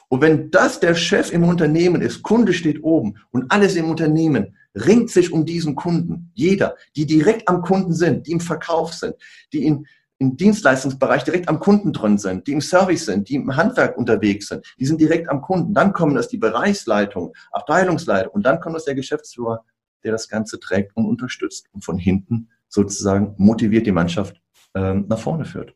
Und 0.10 0.22
wenn 0.22 0.52
das 0.52 0.80
der 0.80 0.96
Chef 0.96 1.32
im 1.32 1.44
Unternehmen 1.44 2.02
ist, 2.02 2.24
Kunde 2.24 2.54
steht 2.54 2.84
oben 2.84 3.17
und 3.32 3.52
alles 3.52 3.76
im 3.76 3.89
Unternehmen 3.89 4.56
ringt 4.76 5.10
sich 5.10 5.32
um 5.32 5.46
diesen 5.46 5.76
Kunden, 5.76 6.32
jeder, 6.34 6.76
die 6.96 7.06
direkt 7.06 7.48
am 7.48 7.62
Kunden 7.62 7.93
sind, 7.93 8.28
die 8.28 8.32
im 8.32 8.39
Verkauf 8.39 8.93
sind, 8.93 9.15
die 9.52 9.65
in, 9.65 9.86
im 10.20 10.38
Dienstleistungsbereich 10.38 11.24
direkt 11.24 11.50
am 11.50 11.60
Kunden 11.60 11.93
drin 11.93 12.17
sind, 12.17 12.48
die 12.48 12.54
im 12.54 12.62
Service 12.62 13.06
sind, 13.06 13.28
die 13.30 13.36
im 13.36 13.56
Handwerk 13.56 13.98
unterwegs 13.98 14.48
sind, 14.48 14.65
die 14.80 14.86
sind 14.86 15.02
direkt 15.02 15.30
am 15.30 15.41
Kunden. 15.41 15.74
Dann 15.74 15.93
kommen 15.93 16.15
das 16.15 16.28
die 16.28 16.38
Bereichsleitung, 16.38 17.34
Abteilungsleitung 17.52 18.34
und 18.34 18.46
dann 18.46 18.60
kommt 18.60 18.76
das 18.76 18.86
der 18.86 18.96
Geschäftsführer, 18.96 19.65
der 20.04 20.12
das 20.12 20.30
Ganze 20.30 20.60
trägt 20.60 20.96
und 20.96 21.06
unterstützt 21.06 21.67
und 21.74 21.84
von 21.84 21.98
hinten 21.98 22.50
sozusagen 22.70 23.34
motiviert 23.38 23.86
die 23.86 23.91
Mannschaft 23.91 24.41
ähm, 24.76 25.06
nach 25.10 25.20
vorne 25.20 25.46
führt. 25.46 25.74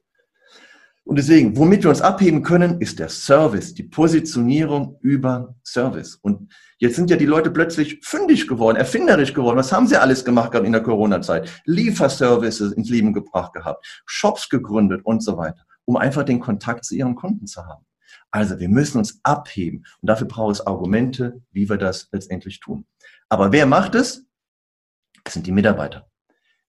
Und 1.03 1.17
deswegen, 1.17 1.57
womit 1.57 1.83
wir 1.83 1.89
uns 1.89 2.01
abheben 2.01 2.43
können, 2.43 2.79
ist 2.79 2.99
der 2.99 3.09
Service, 3.09 3.73
die 3.73 3.83
Positionierung 3.83 4.97
über 5.01 5.55
Service. 5.63 6.15
Und 6.15 6.53
jetzt 6.77 6.95
sind 6.95 7.09
ja 7.09 7.17
die 7.17 7.25
Leute 7.25 7.49
plötzlich 7.49 7.99
fündig 8.03 8.47
geworden, 8.47 8.77
erfinderisch 8.77 9.33
geworden. 9.33 9.57
Was 9.57 9.71
haben 9.71 9.87
sie 9.87 9.97
alles 9.97 10.23
gemacht 10.23 10.51
gerade 10.51 10.67
in 10.67 10.71
der 10.71 10.83
Corona-Zeit? 10.83 11.49
Lieferservices 11.65 12.73
ins 12.73 12.89
Leben 12.89 13.13
gebracht 13.13 13.53
gehabt, 13.53 14.03
Shops 14.05 14.47
gegründet 14.49 15.01
und 15.03 15.23
so 15.23 15.37
weiter, 15.37 15.65
um 15.85 15.97
einfach 15.97 16.23
den 16.23 16.39
Kontakt 16.39 16.85
zu 16.85 16.95
ihren 16.95 17.15
Kunden 17.15 17.47
zu 17.47 17.65
haben. 17.65 17.85
Also 18.29 18.59
wir 18.59 18.69
müssen 18.69 18.99
uns 18.99 19.19
abheben 19.23 19.85
und 20.01 20.07
dafür 20.07 20.27
braucht 20.27 20.55
es 20.55 20.67
Argumente, 20.67 21.41
wie 21.51 21.67
wir 21.67 21.77
das 21.77 22.09
letztendlich 22.11 22.59
tun. 22.59 22.85
Aber 23.27 23.51
wer 23.51 23.65
macht 23.65 23.95
es? 23.95 24.25
Es 25.23 25.33
sind 25.33 25.47
die 25.47 25.51
Mitarbeiter. 25.51 26.10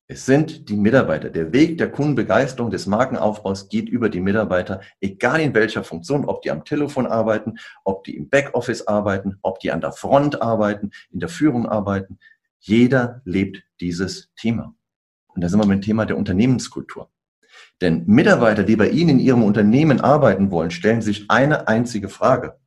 Es 0.09 0.27
sind 0.27 0.69
die 0.69 0.77
Mitarbeiter. 0.77 1.31
Der 1.31 1.53
Weg 1.53 1.79
der 1.79 1.91
Kundenbegeisterung 1.91 2.71
des 2.71 2.87
Markenaufbaus 2.87 3.69
geht 3.69 3.88
über 3.88 4.09
die 4.09 4.21
Mitarbeiter, 4.21 4.81
egal 5.01 5.41
in 5.41 5.55
welcher 5.55 5.85
Funktion, 5.85 6.25
ob 6.25 6.43
die 6.43 6.51
am 6.51 6.65
Telefon 6.65 7.07
arbeiten, 7.07 7.59
ob 7.85 8.05
die 8.05 8.17
im 8.17 8.29
Backoffice 8.29 8.87
arbeiten, 8.87 9.38
ob 9.43 9.61
die 9.61 9.71
an 9.71 9.81
der 9.81 9.93
Front 9.93 10.43
arbeiten, 10.43 10.91
in 11.11 11.21
der 11.21 11.29
Führung 11.29 11.67
arbeiten. 11.67 12.19
Jeder 12.59 13.23
lebt 13.25 13.62
dieses 13.81 14.31
Thema. 14.37 14.75
Und 15.29 15.43
da 15.43 15.49
sind 15.49 15.61
wir 15.61 15.67
beim 15.67 15.81
Thema 15.81 16.05
der 16.05 16.19
Unternehmenskultur. 16.19 17.11
Denn 17.81 18.05
Mitarbeiter, 18.07 18.65
die 18.65 18.77
bei 18.77 18.91
Ihnen 18.91 19.11
in 19.11 19.21
Ihrem 19.21 19.43
Unternehmen 19.43 20.01
arbeiten 20.01 20.51
wollen, 20.51 20.71
stellen 20.71 21.03
sich 21.03 21.31
eine 21.31 21.69
einzige 21.69 22.09
Frage. 22.09 22.59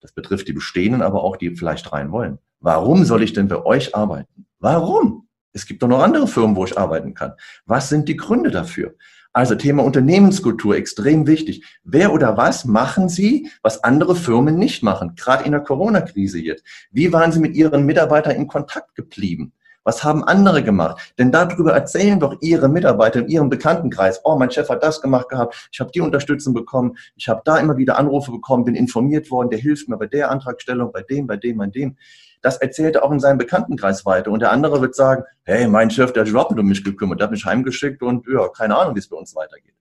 Das 0.00 0.12
betrifft 0.12 0.48
die 0.48 0.52
bestehenden, 0.52 1.02
aber 1.02 1.22
auch 1.24 1.36
die 1.36 1.54
vielleicht 1.54 1.92
rein 1.92 2.10
wollen. 2.12 2.38
Warum 2.60 3.04
soll 3.04 3.22
ich 3.22 3.32
denn 3.32 3.48
bei 3.48 3.64
euch 3.64 3.94
arbeiten? 3.94 4.46
Warum? 4.58 5.21
Es 5.52 5.66
gibt 5.66 5.82
doch 5.82 5.88
noch 5.88 6.02
andere 6.02 6.26
Firmen, 6.26 6.56
wo 6.56 6.64
ich 6.64 6.78
arbeiten 6.78 7.14
kann. 7.14 7.34
Was 7.66 7.88
sind 7.88 8.08
die 8.08 8.16
Gründe 8.16 8.50
dafür? 8.50 8.94
Also 9.34 9.54
Thema 9.54 9.82
Unternehmenskultur, 9.82 10.76
extrem 10.76 11.26
wichtig. 11.26 11.64
Wer 11.84 12.12
oder 12.12 12.36
was 12.36 12.66
machen 12.66 13.08
Sie, 13.08 13.50
was 13.62 13.82
andere 13.82 14.14
Firmen 14.14 14.58
nicht 14.58 14.82
machen? 14.82 15.14
Gerade 15.16 15.44
in 15.44 15.52
der 15.52 15.62
Corona-Krise 15.62 16.38
jetzt. 16.38 16.64
Wie 16.90 17.12
waren 17.12 17.32
Sie 17.32 17.40
mit 17.40 17.56
Ihren 17.56 17.86
Mitarbeitern 17.86 18.36
in 18.36 18.46
Kontakt 18.46 18.94
geblieben? 18.94 19.52
Was 19.84 20.04
haben 20.04 20.22
andere 20.22 20.62
gemacht? 20.62 21.14
Denn 21.18 21.32
darüber 21.32 21.72
erzählen 21.72 22.20
doch 22.20 22.36
Ihre 22.40 22.68
Mitarbeiter 22.68 23.20
in 23.20 23.28
Ihrem 23.28 23.48
Bekanntenkreis. 23.48 24.20
Oh, 24.22 24.36
mein 24.36 24.50
Chef 24.50 24.68
hat 24.68 24.82
das 24.82 25.00
gemacht 25.00 25.28
gehabt. 25.28 25.68
Ich 25.72 25.80
habe 25.80 25.90
die 25.90 26.00
Unterstützung 26.00 26.54
bekommen. 26.54 26.96
Ich 27.16 27.28
habe 27.28 27.42
da 27.44 27.56
immer 27.56 27.76
wieder 27.76 27.98
Anrufe 27.98 28.30
bekommen, 28.30 28.64
bin 28.64 28.74
informiert 28.74 29.30
worden. 29.30 29.50
Der 29.50 29.58
hilft 29.58 29.88
mir 29.88 29.96
bei 29.96 30.06
der 30.06 30.30
Antragstellung, 30.30 30.92
bei 30.92 31.02
dem, 31.02 31.26
bei 31.26 31.36
dem, 31.36 31.56
bei 31.56 31.66
dem. 31.66 31.96
Das 32.42 32.58
erzählt 32.58 32.96
er 32.96 33.04
auch 33.04 33.12
in 33.12 33.20
seinem 33.20 33.38
Bekanntenkreis 33.38 34.04
weiter. 34.04 34.30
Und 34.30 34.40
der 34.40 34.50
andere 34.50 34.80
wird 34.80 34.94
sagen, 34.94 35.24
hey, 35.44 35.66
mein 35.68 35.90
Chef, 35.90 36.12
der 36.12 36.22
hat 36.22 36.28
überhaupt 36.28 36.50
nicht 36.50 36.60
um 36.60 36.66
mich 36.66 36.84
gekümmert, 36.84 37.20
der 37.20 37.26
hat 37.26 37.32
mich 37.32 37.44
heimgeschickt 37.44 38.02
und 38.02 38.26
ja, 38.26 38.48
keine 38.48 38.76
Ahnung, 38.76 38.94
wie 38.94 38.98
es 38.98 39.08
bei 39.08 39.16
uns 39.16 39.34
weitergeht. 39.34 39.74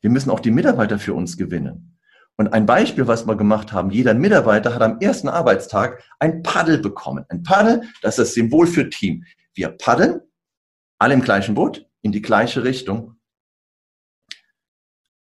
Wir 0.00 0.10
müssen 0.10 0.30
auch 0.30 0.40
die 0.40 0.50
Mitarbeiter 0.50 0.98
für 0.98 1.14
uns 1.14 1.36
gewinnen. 1.36 1.98
Und 2.36 2.52
ein 2.52 2.66
Beispiel, 2.66 3.06
was 3.06 3.26
wir 3.26 3.36
gemacht 3.36 3.72
haben, 3.72 3.90
jeder 3.90 4.14
Mitarbeiter 4.14 4.74
hat 4.74 4.82
am 4.82 4.98
ersten 5.00 5.28
Arbeitstag 5.28 6.02
ein 6.18 6.42
Paddel 6.42 6.78
bekommen. 6.78 7.24
Ein 7.28 7.42
Paddel, 7.42 7.82
das 8.00 8.18
ist 8.18 8.28
das 8.28 8.34
Symbol 8.34 8.66
für 8.66 8.88
Team. 8.88 9.24
Wir 9.54 9.68
paddeln, 9.68 10.20
alle 10.98 11.14
im 11.14 11.22
gleichen 11.22 11.54
Boot, 11.54 11.86
in 12.00 12.10
die 12.10 12.22
gleiche 12.22 12.64
Richtung. 12.64 13.16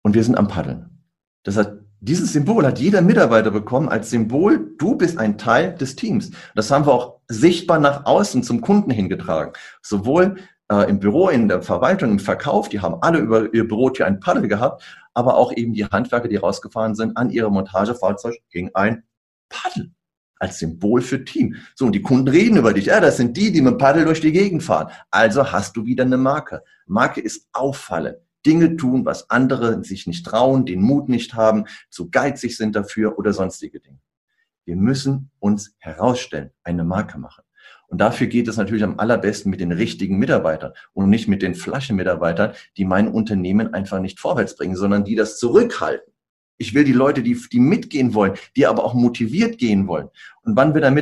Und 0.03 0.15
wir 0.15 0.23
sind 0.23 0.37
am 0.37 0.49
Paddeln. 0.49 1.05
Das 1.45 1.57
heißt, 1.57 1.73
dieses 2.05 2.33
Symbol 2.33 2.67
hat 2.67 2.81
jeder 2.81 3.01
Mitarbeiter 3.01 3.53
bekommen 3.53 3.89
als 3.89 4.11
Symbol, 4.11 4.75
du 4.77 4.97
bist 4.97 5.19
ein 5.19 5.39
Teil 5.39 5.75
des 5.77 5.95
Teams. 5.95 6.33
Das 6.57 6.69
haben 6.73 6.85
wir 6.85 6.93
auch 6.93 7.21
sichtbar 7.29 7.79
nach 7.79 8.07
außen 8.07 8.43
zum 8.43 8.61
Kunden 8.61 8.91
hingetragen. 8.91 9.53
Sowohl 9.83 10.37
äh, 10.69 10.91
im 10.91 10.99
Büro, 10.99 11.29
in 11.29 11.47
der 11.47 11.63
Verwaltung, 11.63 12.11
im 12.11 12.19
Verkauf, 12.19 12.69
die 12.69 12.81
haben 12.81 12.97
alle 13.03 13.19
über 13.19 13.55
ihr 13.55 13.69
Büro 13.69 13.89
hier 13.95 14.07
ein 14.07 14.19
Paddel 14.19 14.49
gehabt, 14.49 14.83
aber 15.15 15.37
auch 15.37 15.53
eben 15.53 15.75
die 15.75 15.85
Handwerker, 15.85 16.27
die 16.27 16.37
rausgefahren 16.37 16.97
sind, 16.97 17.17
an 17.17 17.31
ihrem 17.31 17.53
Montagefahrzeug 17.53 18.35
ging 18.51 18.71
ein 18.75 19.05
Paddel 19.49 19.93
als 20.41 20.59
Symbol 20.59 21.03
für 21.03 21.25
Team. 21.25 21.55
So, 21.77 21.87
und 21.87 21.93
die 21.93 22.03
Kunden 22.03 22.27
reden 22.27 22.57
über 22.57 22.73
dich. 22.73 22.87
Ja, 22.87 22.99
das 22.99 23.17
sind 23.17 23.37
die, 23.37 23.53
die 23.53 23.63
mit 23.63 23.75
dem 23.75 23.79
Paddel 23.79 24.07
durch 24.07 24.21
die 24.21 24.33
Gegend 24.33 24.65
fahren. 24.65 24.91
Also 25.13 25.53
hast 25.53 25.77
du 25.77 25.85
wieder 25.87 26.03
eine 26.03 26.17
Marke. 26.17 26.65
Marke 26.87 27.21
ist 27.21 27.47
auffallend. 27.53 28.17
Dinge 28.45 28.77
tun, 28.77 29.05
was 29.05 29.31
andere 29.31 29.85
sich 29.85 30.07
nicht 30.07 30.27
trauen, 30.27 30.67
den 30.67 30.83
Mut 30.83 31.09
nicht 31.09 31.35
haben, 31.35 31.65
zu 31.91 32.11
geizig 32.11 32.57
sind 32.57 32.77
dafür 32.77 33.19
oder 33.19 33.33
sonstige 33.33 33.81
Dinge. 33.81 34.01
Wir 34.65 34.77
müssen 34.77 35.31
uns 35.39 35.75
herausstellen, 35.79 36.51
eine 36.63 36.85
Marke 36.85 37.19
machen. 37.19 37.43
Und 37.89 38.01
dafür 38.01 38.27
geht 38.27 38.49
es 38.49 38.57
natürlich 38.57 38.85
am 38.85 38.99
allerbesten 38.99 39.51
mit 39.51 39.61
den 39.61 39.73
richtigen 39.73 40.19
Mitarbeitern 40.19 40.73
und 40.95 41.11
nicht 41.11 41.29
mit 41.29 41.43
den 41.43 41.55
Flaschenmitarbeitern, 41.55 42.55
die 42.77 42.87
mein 42.87 43.09
Unternehmen 43.09 43.75
einfach 43.75 44.01
nicht 44.01 44.19
vorwärts 44.19 44.57
bringen, 44.57 44.77
sondern 44.77 45.05
die 45.05 45.15
das 45.15 45.39
zurückhalten. 45.39 46.13
Ich 46.57 46.75
will 46.75 46.85
die 46.85 46.93
Leute, 46.93 47.23
die, 47.23 47.37
die 47.53 47.61
mitgehen 47.61 48.15
wollen, 48.15 48.35
die 48.57 48.67
aber 48.67 48.85
auch 48.85 48.95
motiviert 48.95 49.59
gehen 49.59 49.89
wollen. 49.89 50.09
Und 50.43 50.57
wann 50.57 50.75
wird 50.75 50.85
ein 50.85 50.95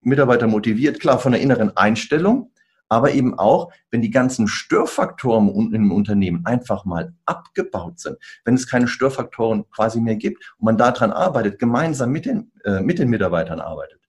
Mitarbeiter 0.00 0.46
motiviert? 0.46 0.98
Klar, 0.98 1.18
von 1.18 1.32
der 1.32 1.40
inneren 1.40 1.76
Einstellung, 1.76 2.50
aber 2.88 3.12
eben 3.12 3.38
auch, 3.38 3.72
wenn 3.90 4.02
die 4.02 4.10
ganzen 4.10 4.46
Störfaktoren 4.46 5.72
im 5.72 5.92
Unternehmen 5.92 6.44
einfach 6.44 6.84
mal 6.84 7.12
abgebaut 7.24 7.98
sind, 7.98 8.16
wenn 8.44 8.54
es 8.54 8.68
keine 8.68 8.88
Störfaktoren 8.88 9.68
quasi 9.70 10.00
mehr 10.00 10.16
gibt 10.16 10.54
und 10.58 10.66
man 10.66 10.78
daran 10.78 11.12
arbeitet, 11.12 11.58
gemeinsam 11.58 12.10
mit 12.10 12.26
den, 12.26 12.52
äh, 12.64 12.80
mit 12.80 12.98
den 12.98 13.08
Mitarbeitern 13.08 13.60
arbeitet. 13.60 14.00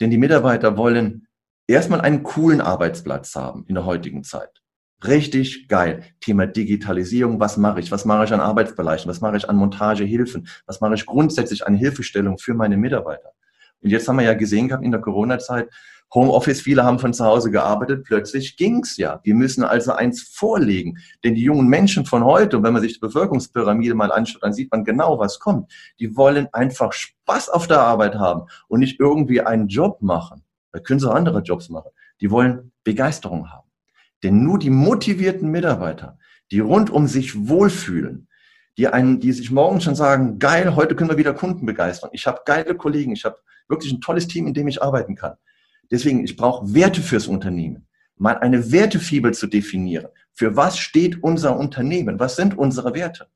Denn 0.00 0.10
die 0.10 0.18
Mitarbeiter 0.18 0.76
wollen 0.76 1.28
erstmal 1.66 2.00
einen 2.00 2.22
coolen 2.22 2.60
Arbeitsplatz 2.60 3.34
haben 3.34 3.64
in 3.68 3.74
der 3.74 3.86
heutigen 3.86 4.24
Zeit. 4.24 4.62
Richtig 5.04 5.68
geil. 5.68 6.04
Thema 6.20 6.46
Digitalisierung. 6.46 7.40
Was 7.40 7.56
mache 7.56 7.80
ich? 7.80 7.90
Was 7.90 8.04
mache 8.04 8.24
ich 8.24 8.32
an 8.32 8.40
Arbeitsbereichen? 8.40 9.08
Was 9.08 9.20
mache 9.20 9.36
ich 9.36 9.48
an 9.48 9.56
Montagehilfen? 9.56 10.46
Was 10.66 10.80
mache 10.80 10.94
ich 10.94 11.06
grundsätzlich 11.06 11.66
an 11.66 11.74
Hilfestellung 11.74 12.38
für 12.38 12.54
meine 12.54 12.76
Mitarbeiter? 12.76 13.32
Und 13.80 13.90
jetzt 13.90 14.06
haben 14.06 14.16
wir 14.16 14.24
ja 14.24 14.34
gesehen 14.34 14.68
gehabt 14.68 14.84
in 14.84 14.92
der 14.92 15.00
Corona-Zeit, 15.00 15.68
Homeoffice, 16.14 16.60
viele 16.60 16.84
haben 16.84 16.98
von 16.98 17.14
zu 17.14 17.24
Hause 17.24 17.50
gearbeitet, 17.50 18.04
plötzlich 18.04 18.56
ging's 18.56 18.98
ja. 18.98 19.20
Wir 19.22 19.34
müssen 19.34 19.64
also 19.64 19.92
eins 19.92 20.22
vorlegen. 20.22 20.98
Denn 21.24 21.34
die 21.34 21.42
jungen 21.42 21.68
Menschen 21.68 22.04
von 22.04 22.24
heute, 22.24 22.58
und 22.58 22.64
wenn 22.64 22.74
man 22.74 22.82
sich 22.82 22.94
die 22.94 23.00
Bevölkerungspyramide 23.00 23.94
mal 23.94 24.12
anschaut, 24.12 24.42
dann 24.42 24.52
sieht 24.52 24.70
man 24.70 24.84
genau, 24.84 25.18
was 25.18 25.38
kommt. 25.38 25.72
Die 26.00 26.14
wollen 26.14 26.48
einfach 26.52 26.92
Spaß 26.92 27.48
auf 27.48 27.66
der 27.66 27.80
Arbeit 27.80 28.16
haben 28.16 28.42
und 28.68 28.80
nicht 28.80 29.00
irgendwie 29.00 29.40
einen 29.40 29.68
Job 29.68 30.02
machen. 30.02 30.44
Da 30.72 30.80
können 30.80 31.00
sie 31.00 31.10
auch 31.10 31.14
andere 31.14 31.40
Jobs 31.40 31.70
machen. 31.70 31.90
Die 32.20 32.30
wollen 32.30 32.72
Begeisterung 32.84 33.50
haben. 33.50 33.68
Denn 34.22 34.44
nur 34.44 34.58
die 34.58 34.70
motivierten 34.70 35.50
Mitarbeiter, 35.50 36.18
die 36.50 36.60
rund 36.60 36.90
um 36.90 37.06
sich 37.06 37.48
wohlfühlen, 37.48 38.28
die 38.78 38.88
einen, 38.88 39.20
die 39.20 39.32
sich 39.32 39.50
morgen 39.50 39.80
schon 39.80 39.94
sagen, 39.94 40.38
geil, 40.38 40.76
heute 40.76 40.94
können 40.94 41.10
wir 41.10 41.18
wieder 41.18 41.34
Kunden 41.34 41.66
begeistern. 41.66 42.10
Ich 42.12 42.26
habe 42.26 42.40
geile 42.44 42.74
Kollegen, 42.74 43.12
ich 43.12 43.24
habe 43.24 43.36
wirklich 43.68 43.92
ein 43.92 44.00
tolles 44.00 44.28
Team, 44.28 44.46
in 44.46 44.54
dem 44.54 44.68
ich 44.68 44.82
arbeiten 44.82 45.14
kann. 45.14 45.34
Deswegen, 45.92 46.24
ich 46.24 46.36
brauche 46.36 46.74
Werte 46.74 47.02
fürs 47.02 47.28
Unternehmen. 47.28 47.86
Mal 48.16 48.38
eine 48.38 48.72
Wertefibel 48.72 49.34
zu 49.34 49.46
definieren. 49.46 50.08
Für 50.32 50.56
was 50.56 50.78
steht 50.78 51.22
unser 51.22 51.58
Unternehmen? 51.58 52.18
Was 52.18 52.34
sind 52.36 52.56
unsere 52.56 52.94
Werte? 52.94 53.28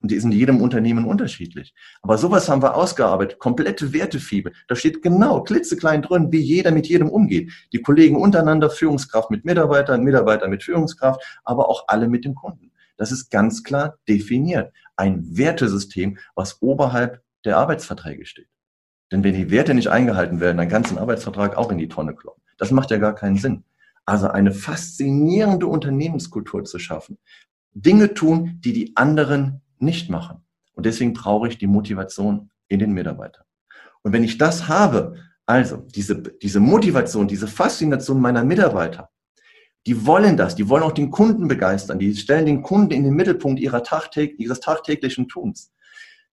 Und 0.00 0.10
die 0.10 0.18
sind 0.18 0.32
in 0.32 0.38
jedem 0.38 0.60
Unternehmen 0.60 1.04
unterschiedlich. 1.04 1.72
Aber 2.02 2.18
sowas 2.18 2.48
haben 2.48 2.62
wir 2.62 2.74
ausgearbeitet. 2.74 3.38
Komplette 3.38 3.92
Wertefibel. 3.92 4.52
Da 4.66 4.74
steht 4.74 5.02
genau 5.02 5.42
klitzeklein 5.42 6.02
drin, 6.02 6.32
wie 6.32 6.40
jeder 6.40 6.72
mit 6.72 6.88
jedem 6.88 7.08
umgeht. 7.08 7.52
Die 7.72 7.80
Kollegen 7.80 8.16
untereinander, 8.16 8.68
Führungskraft 8.68 9.30
mit 9.30 9.44
Mitarbeitern, 9.44 10.02
Mitarbeiter 10.02 10.48
mit 10.48 10.64
Führungskraft, 10.64 11.22
aber 11.44 11.68
auch 11.68 11.84
alle 11.86 12.08
mit 12.08 12.24
dem 12.24 12.34
Kunden. 12.34 12.72
Das 12.96 13.12
ist 13.12 13.30
ganz 13.30 13.62
klar 13.62 13.98
definiert. 14.08 14.72
Ein 14.96 15.36
Wertesystem, 15.36 16.18
was 16.34 16.60
oberhalb 16.60 17.22
der 17.44 17.56
Arbeitsverträge 17.58 18.26
steht. 18.26 18.48
Denn 19.12 19.22
wenn 19.22 19.34
die 19.34 19.50
Werte 19.50 19.74
nicht 19.74 19.88
eingehalten 19.88 20.40
werden, 20.40 20.56
dann 20.56 20.68
kannst 20.68 20.90
du 20.90 20.94
einen 20.94 21.02
Arbeitsvertrag 21.02 21.56
auch 21.56 21.70
in 21.70 21.78
die 21.78 21.88
Tonne 21.88 22.14
kloppen. 22.14 22.42
Das 22.58 22.70
macht 22.70 22.90
ja 22.90 22.98
gar 22.98 23.14
keinen 23.14 23.36
Sinn. 23.36 23.64
Also 24.04 24.28
eine 24.28 24.52
faszinierende 24.52 25.66
Unternehmenskultur 25.66 26.64
zu 26.64 26.78
schaffen. 26.78 27.18
Dinge 27.72 28.14
tun, 28.14 28.60
die 28.64 28.72
die 28.72 28.96
anderen 28.96 29.62
nicht 29.78 30.10
machen. 30.10 30.44
Und 30.74 30.86
deswegen 30.86 31.12
brauche 31.12 31.48
ich 31.48 31.58
die 31.58 31.66
Motivation 31.66 32.50
in 32.68 32.78
den 32.78 32.92
Mitarbeitern. 32.92 33.44
Und 34.02 34.12
wenn 34.12 34.24
ich 34.24 34.38
das 34.38 34.68
habe, 34.68 35.16
also 35.46 35.76
diese, 35.76 36.22
diese 36.22 36.60
Motivation, 36.60 37.28
diese 37.28 37.46
Faszination 37.46 38.20
meiner 38.20 38.44
Mitarbeiter, 38.44 39.10
die 39.86 40.04
wollen 40.04 40.36
das, 40.36 40.56
die 40.56 40.68
wollen 40.68 40.82
auch 40.82 40.92
den 40.92 41.10
Kunden 41.10 41.46
begeistern, 41.46 41.98
die 41.98 42.14
stellen 42.16 42.46
den 42.46 42.62
Kunden 42.62 42.92
in 42.92 43.04
den 43.04 43.14
Mittelpunkt 43.14 43.60
ihrer 43.60 43.82
tagtäg 43.84 44.38
ihres 44.38 44.60
tagtäglichen 44.60 45.28
Tuns 45.28 45.72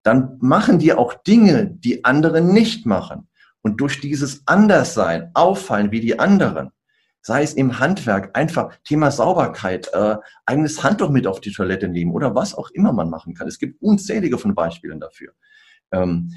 dann 0.03 0.37
machen 0.39 0.79
die 0.79 0.93
auch 0.93 1.13
Dinge, 1.13 1.67
die 1.67 2.05
andere 2.05 2.41
nicht 2.41 2.85
machen. 2.85 3.27
Und 3.61 3.79
durch 3.79 4.01
dieses 4.01 4.43
Anderssein 4.45 5.31
auffallen 5.33 5.91
wie 5.91 6.01
die 6.01 6.19
anderen, 6.19 6.71
sei 7.21 7.43
es 7.43 7.53
im 7.53 7.79
Handwerk, 7.79 8.37
einfach 8.37 8.77
Thema 8.83 9.09
Sauberkeit, 9.09 9.89
äh, 9.93 10.17
eigenes 10.45 10.83
Handtuch 10.83 11.09
mit 11.09 11.25
auf 11.25 11.39
die 11.39 11.53
Toilette 11.53 11.87
nehmen 11.87 12.11
oder 12.11 12.35
was 12.35 12.53
auch 12.53 12.69
immer 12.71 12.91
man 12.91 13.09
machen 13.09 13.33
kann. 13.33 13.47
Es 13.47 13.59
gibt 13.59 13.81
unzählige 13.81 14.37
von 14.37 14.53
Beispielen 14.53 14.99
dafür. 14.99 15.31
Ähm, 15.91 16.31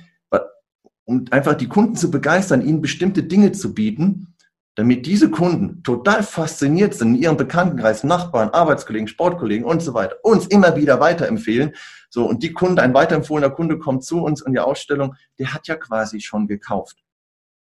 um 1.07 1.25
einfach 1.31 1.55
die 1.55 1.69
Kunden 1.69 1.97
zu 1.97 2.11
begeistern, 2.11 2.67
ihnen 2.67 2.83
bestimmte 2.83 3.23
Dinge 3.23 3.53
zu 3.53 3.73
bieten, 3.73 4.35
damit 4.77 5.07
diese 5.07 5.31
Kunden 5.31 5.83
total 5.83 6.23
fasziniert 6.23 6.95
sind, 6.95 7.17
in 7.17 7.23
ihrem 7.23 7.37
Bekanntenkreis, 7.39 8.05
Nachbarn, 8.05 8.51
Arbeitskollegen, 8.51 9.09
Sportkollegen 9.09 9.65
und 9.65 9.81
so 9.81 9.95
weiter, 9.95 10.17
uns 10.23 10.47
immer 10.47 10.77
wieder 10.77 11.01
weiterempfehlen. 11.01 11.75
So, 12.11 12.27
und 12.27 12.43
die 12.43 12.53
Kunde, 12.53 12.83
ein 12.83 12.93
weiterempfohlener 12.93 13.51
Kunde 13.51 13.79
kommt 13.79 14.05
zu 14.05 14.23
uns 14.23 14.43
in 14.43 14.53
die 14.53 14.59
Ausstellung, 14.61 15.15
der 15.39 15.55
hat 15.55 15.67
ja 15.67 15.77
quasi 15.77 16.21
schon 16.21 16.47
gekauft. 16.47 16.99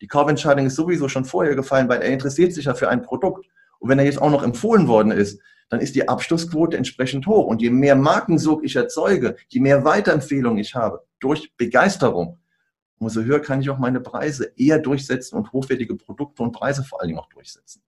Die 0.02 0.06
Kaufentscheidung 0.06 0.66
ist 0.66 0.76
sowieso 0.76 1.08
schon 1.08 1.24
vorher 1.24 1.56
gefallen, 1.56 1.88
weil 1.88 2.02
er 2.02 2.10
interessiert 2.10 2.52
sich 2.52 2.66
ja 2.66 2.74
für 2.74 2.90
ein 2.90 3.02
Produkt. 3.02 3.46
Und 3.78 3.88
wenn 3.88 3.98
er 3.98 4.04
jetzt 4.04 4.20
auch 4.20 4.30
noch 4.30 4.42
empfohlen 4.42 4.86
worden 4.86 5.10
ist, 5.10 5.40
dann 5.70 5.80
ist 5.80 5.94
die 5.94 6.08
Abschlussquote 6.08 6.76
entsprechend 6.76 7.26
hoch. 7.26 7.46
Und 7.46 7.62
je 7.62 7.70
mehr 7.70 7.96
Markensog 7.96 8.64
ich 8.64 8.76
erzeuge, 8.76 9.36
je 9.48 9.60
mehr 9.60 9.84
Weiterempfehlungen 9.84 10.58
ich 10.58 10.74
habe 10.74 11.04
durch 11.20 11.54
Begeisterung, 11.56 12.38
umso 12.98 13.22
höher 13.22 13.40
kann 13.40 13.60
ich 13.60 13.70
auch 13.70 13.78
meine 13.78 14.00
Preise 14.00 14.52
eher 14.56 14.78
durchsetzen 14.78 15.36
und 15.36 15.52
hochwertige 15.52 15.94
Produkte 15.94 16.42
und 16.42 16.52
Preise 16.52 16.84
vor 16.84 17.00
allen 17.00 17.08
Dingen 17.08 17.20
auch 17.20 17.28
durchsetzen. 17.28 17.82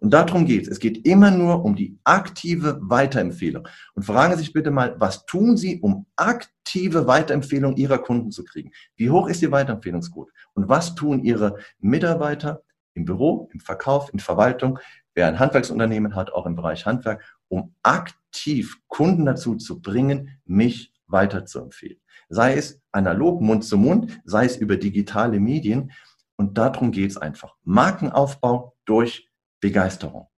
Und 0.00 0.14
darum 0.14 0.46
geht 0.46 0.62
es. 0.62 0.68
Es 0.68 0.78
geht 0.78 1.06
immer 1.06 1.30
nur 1.30 1.64
um 1.64 1.74
die 1.74 1.98
aktive 2.04 2.78
Weiterempfehlung. 2.80 3.66
Und 3.94 4.04
fragen 4.04 4.34
Sie 4.34 4.40
sich 4.40 4.52
bitte 4.52 4.70
mal, 4.70 4.94
was 4.98 5.26
tun 5.26 5.56
Sie, 5.56 5.80
um 5.80 6.06
aktive 6.16 7.06
Weiterempfehlung 7.06 7.76
Ihrer 7.76 7.98
Kunden 7.98 8.30
zu 8.30 8.44
kriegen? 8.44 8.70
Wie 8.96 9.10
hoch 9.10 9.28
ist 9.28 9.42
die 9.42 9.50
Weiterempfehlungsquote? 9.50 10.32
Und 10.54 10.68
was 10.68 10.94
tun 10.94 11.24
Ihre 11.24 11.56
Mitarbeiter 11.80 12.62
im 12.94 13.04
Büro, 13.04 13.48
im 13.52 13.60
Verkauf, 13.60 14.12
in 14.12 14.20
Verwaltung, 14.20 14.78
wer 15.14 15.26
ein 15.26 15.38
Handwerksunternehmen 15.38 16.14
hat, 16.14 16.32
auch 16.32 16.46
im 16.46 16.54
Bereich 16.54 16.86
Handwerk, 16.86 17.24
um 17.48 17.74
aktiv 17.82 18.76
Kunden 18.86 19.24
dazu 19.24 19.56
zu 19.56 19.80
bringen, 19.80 20.38
mich 20.44 20.92
weiterzuempfehlen? 21.08 22.00
sei 22.28 22.54
es 22.54 22.80
analog, 22.92 23.40
Mund 23.40 23.64
zu 23.64 23.76
Mund, 23.76 24.20
sei 24.24 24.44
es 24.44 24.56
über 24.56 24.76
digitale 24.76 25.40
Medien. 25.40 25.92
Und 26.36 26.58
darum 26.58 26.92
geht 26.92 27.10
es 27.10 27.16
einfach. 27.16 27.56
Markenaufbau 27.64 28.76
durch 28.84 29.28
Begeisterung. 29.60 30.28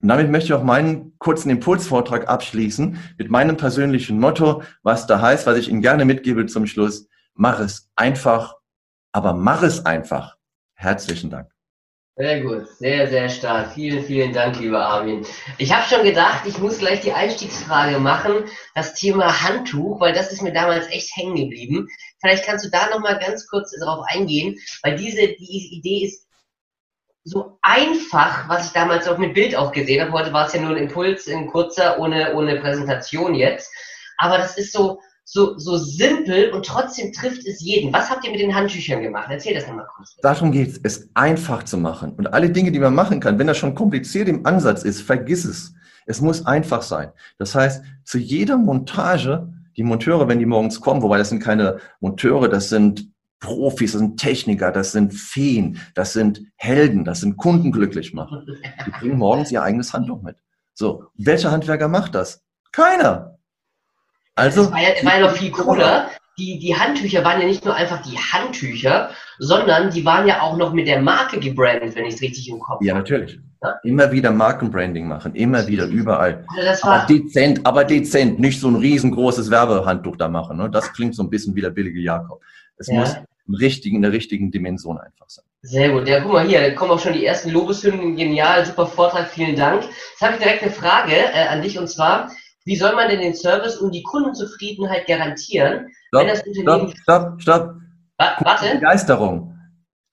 Und 0.00 0.08
damit 0.08 0.30
möchte 0.30 0.46
ich 0.46 0.52
auch 0.52 0.62
meinen 0.62 1.18
kurzen 1.18 1.50
Impulsvortrag 1.50 2.28
abschließen 2.28 2.98
mit 3.18 3.30
meinem 3.30 3.56
persönlichen 3.56 4.20
Motto, 4.20 4.62
was 4.82 5.06
da 5.06 5.20
heißt, 5.20 5.46
was 5.46 5.56
ich 5.56 5.68
Ihnen 5.68 5.80
gerne 5.80 6.04
mitgebe 6.04 6.46
zum 6.46 6.66
Schluss. 6.66 7.08
Mach 7.34 7.58
es 7.58 7.90
einfach, 7.96 8.56
aber 9.12 9.32
mach 9.32 9.62
es 9.62 9.84
einfach. 9.84 10.36
Herzlichen 10.74 11.30
Dank. 11.30 11.55
Sehr 12.18 12.40
gut, 12.40 12.66
sehr, 12.78 13.08
sehr 13.08 13.28
stark. 13.28 13.74
Vielen, 13.74 14.02
vielen 14.02 14.32
Dank, 14.32 14.58
lieber 14.58 14.86
Armin. 14.86 15.26
Ich 15.58 15.70
habe 15.70 15.86
schon 15.86 16.02
gedacht, 16.02 16.46
ich 16.46 16.56
muss 16.58 16.78
gleich 16.78 17.00
die 17.00 17.12
Einstiegsfrage 17.12 17.98
machen, 17.98 18.46
das 18.74 18.94
Thema 18.94 19.42
Handtuch, 19.42 20.00
weil 20.00 20.14
das 20.14 20.32
ist 20.32 20.40
mir 20.40 20.54
damals 20.54 20.86
echt 20.86 21.14
hängen 21.14 21.36
geblieben. 21.36 21.88
Vielleicht 22.18 22.46
kannst 22.46 22.64
du 22.64 22.70
da 22.70 22.88
nochmal 22.88 23.18
ganz 23.18 23.46
kurz 23.46 23.70
darauf 23.78 24.06
eingehen, 24.08 24.58
weil 24.82 24.96
diese 24.96 25.28
die 25.28 25.68
Idee 25.76 26.06
ist 26.06 26.26
so 27.24 27.58
einfach, 27.60 28.48
was 28.48 28.68
ich 28.68 28.72
damals 28.72 29.06
auch 29.08 29.18
mit 29.18 29.34
Bild 29.34 29.54
auch 29.54 29.72
gesehen 29.72 30.00
habe. 30.00 30.12
Heute 30.12 30.32
war 30.32 30.46
es 30.46 30.54
ja 30.54 30.62
nur 30.62 30.70
ein 30.70 30.84
Impuls, 30.84 31.28
ein 31.28 31.48
kurzer, 31.48 31.98
ohne, 31.98 32.34
ohne 32.34 32.58
Präsentation 32.60 33.34
jetzt. 33.34 33.70
Aber 34.16 34.38
das 34.38 34.56
ist 34.56 34.72
so, 34.72 35.00
so, 35.28 35.58
so 35.58 35.76
simpel 35.76 36.52
und 36.52 36.64
trotzdem 36.64 37.12
trifft 37.12 37.44
es 37.46 37.60
jeden. 37.60 37.92
Was 37.92 38.08
habt 38.08 38.24
ihr 38.24 38.30
mit 38.30 38.38
den 38.38 38.54
Handtüchern 38.54 39.02
gemacht? 39.02 39.26
Erzähl 39.28 39.54
das 39.54 39.66
nochmal 39.66 39.86
kurz. 39.96 40.16
Darum 40.22 40.52
geht 40.52 40.68
es, 40.68 40.80
es 40.82 41.10
einfach 41.14 41.64
zu 41.64 41.76
machen. 41.78 42.12
Und 42.12 42.32
alle 42.32 42.48
Dinge, 42.48 42.70
die 42.70 42.78
man 42.78 42.94
machen 42.94 43.18
kann, 43.18 43.36
wenn 43.36 43.48
das 43.48 43.58
schon 43.58 43.74
kompliziert 43.74 44.28
im 44.28 44.46
Ansatz 44.46 44.84
ist, 44.84 45.02
vergiss 45.02 45.44
es. 45.44 45.74
Es 46.06 46.20
muss 46.20 46.46
einfach 46.46 46.82
sein. 46.82 47.10
Das 47.38 47.56
heißt, 47.56 47.82
zu 48.04 48.18
jeder 48.18 48.56
Montage, 48.56 49.52
die 49.76 49.82
Monteure, 49.82 50.28
wenn 50.28 50.38
die 50.38 50.46
morgens 50.46 50.80
kommen, 50.80 51.02
wobei 51.02 51.18
das 51.18 51.30
sind 51.30 51.42
keine 51.42 51.78
Monteure, 51.98 52.48
das 52.48 52.68
sind 52.68 53.10
Profis, 53.40 53.92
das 53.92 54.00
sind 54.00 54.20
Techniker, 54.20 54.70
das 54.70 54.92
sind 54.92 55.12
Feen, 55.12 55.80
das 55.96 56.12
sind 56.12 56.40
Helden, 56.54 57.04
das 57.04 57.20
sind 57.20 57.36
Kunden 57.36 57.72
glücklich 57.72 58.14
machen. 58.14 58.46
Die 58.86 58.90
bringen 58.90 59.18
morgens 59.18 59.50
ihr 59.50 59.62
eigenes 59.62 59.92
Handtuch 59.92 60.22
mit. 60.22 60.36
So, 60.72 61.06
welcher 61.16 61.50
Handwerker 61.50 61.88
macht 61.88 62.14
das? 62.14 62.44
Keiner. 62.70 63.35
Also, 64.36 64.62
es 64.62 64.70
war 64.70 64.80
ja, 64.80 64.88
war 65.02 65.18
ja 65.18 65.26
noch 65.26 65.36
viel 65.36 65.50
cooler. 65.50 66.10
Die, 66.38 66.58
die 66.58 66.76
Handtücher 66.76 67.24
waren 67.24 67.40
ja 67.40 67.46
nicht 67.46 67.64
nur 67.64 67.74
einfach 67.74 68.02
die 68.02 68.18
Handtücher, 68.18 69.10
sondern 69.38 69.90
die 69.90 70.04
waren 70.04 70.28
ja 70.28 70.42
auch 70.42 70.58
noch 70.58 70.74
mit 70.74 70.86
der 70.86 71.00
Marke 71.00 71.40
gebrandet, 71.40 71.96
wenn 71.96 72.04
ich 72.04 72.14
es 72.14 72.20
richtig 72.20 72.48
im 72.50 72.58
Kopf 72.58 72.76
habe. 72.76 72.84
Ja, 72.84 72.94
natürlich. 72.94 73.40
Ja? 73.62 73.80
Immer 73.84 74.12
wieder 74.12 74.30
Markenbranding 74.30 75.08
machen, 75.08 75.34
immer 75.34 75.66
wieder, 75.66 75.86
überall. 75.86 76.44
Also 76.58 76.88
aber 76.88 77.06
dezent, 77.06 77.64
aber 77.64 77.84
dezent, 77.84 78.38
nicht 78.38 78.60
so 78.60 78.68
ein 78.68 78.76
riesengroßes 78.76 79.50
Werbehandtuch 79.50 80.16
da 80.16 80.28
machen. 80.28 80.58
Ne? 80.58 80.68
Das 80.68 80.92
klingt 80.92 81.14
so 81.14 81.22
ein 81.22 81.30
bisschen 81.30 81.54
wie 81.54 81.62
der 81.62 81.70
billige 81.70 82.00
Jakob. 82.00 82.42
Es 82.76 82.88
ja. 82.88 82.96
muss 82.96 83.16
richtigen, 83.58 83.96
in 83.96 84.02
der 84.02 84.12
richtigen 84.12 84.50
Dimension 84.50 84.98
einfach 84.98 85.28
sein. 85.28 85.44
Sehr 85.62 85.90
gut. 85.90 86.06
Ja, 86.06 86.20
guck 86.20 86.32
mal 86.32 86.46
hier, 86.46 86.60
da 86.60 86.70
kommen 86.74 86.90
auch 86.92 87.00
schon 87.00 87.14
die 87.14 87.24
ersten 87.24 87.50
Lobeshymnen. 87.50 88.14
Genial, 88.14 88.64
super 88.66 88.86
Vortrag, 88.86 89.28
vielen 89.28 89.56
Dank. 89.56 89.84
Jetzt 89.84 90.20
habe 90.20 90.34
ich 90.34 90.42
direkt 90.42 90.62
eine 90.62 90.70
Frage 90.70 91.12
äh, 91.12 91.48
an 91.48 91.62
dich 91.62 91.78
und 91.78 91.88
zwar, 91.88 92.30
wie 92.66 92.76
soll 92.76 92.94
man 92.94 93.08
denn 93.08 93.20
den 93.20 93.34
Service 93.34 93.76
und 93.78 93.92
die 93.92 94.02
Kundenzufriedenheit 94.02 95.06
garantieren, 95.06 95.88
stopp, 96.08 96.20
wenn 96.20 96.28
das 96.28 96.42
Unternehmen... 96.46 96.94
Stopp, 97.02 97.40
stopp, 97.40 97.42
stopp. 97.42 97.74
Wa 98.18 98.36
warte. 98.40 98.74
Begeisterung. 98.74 99.58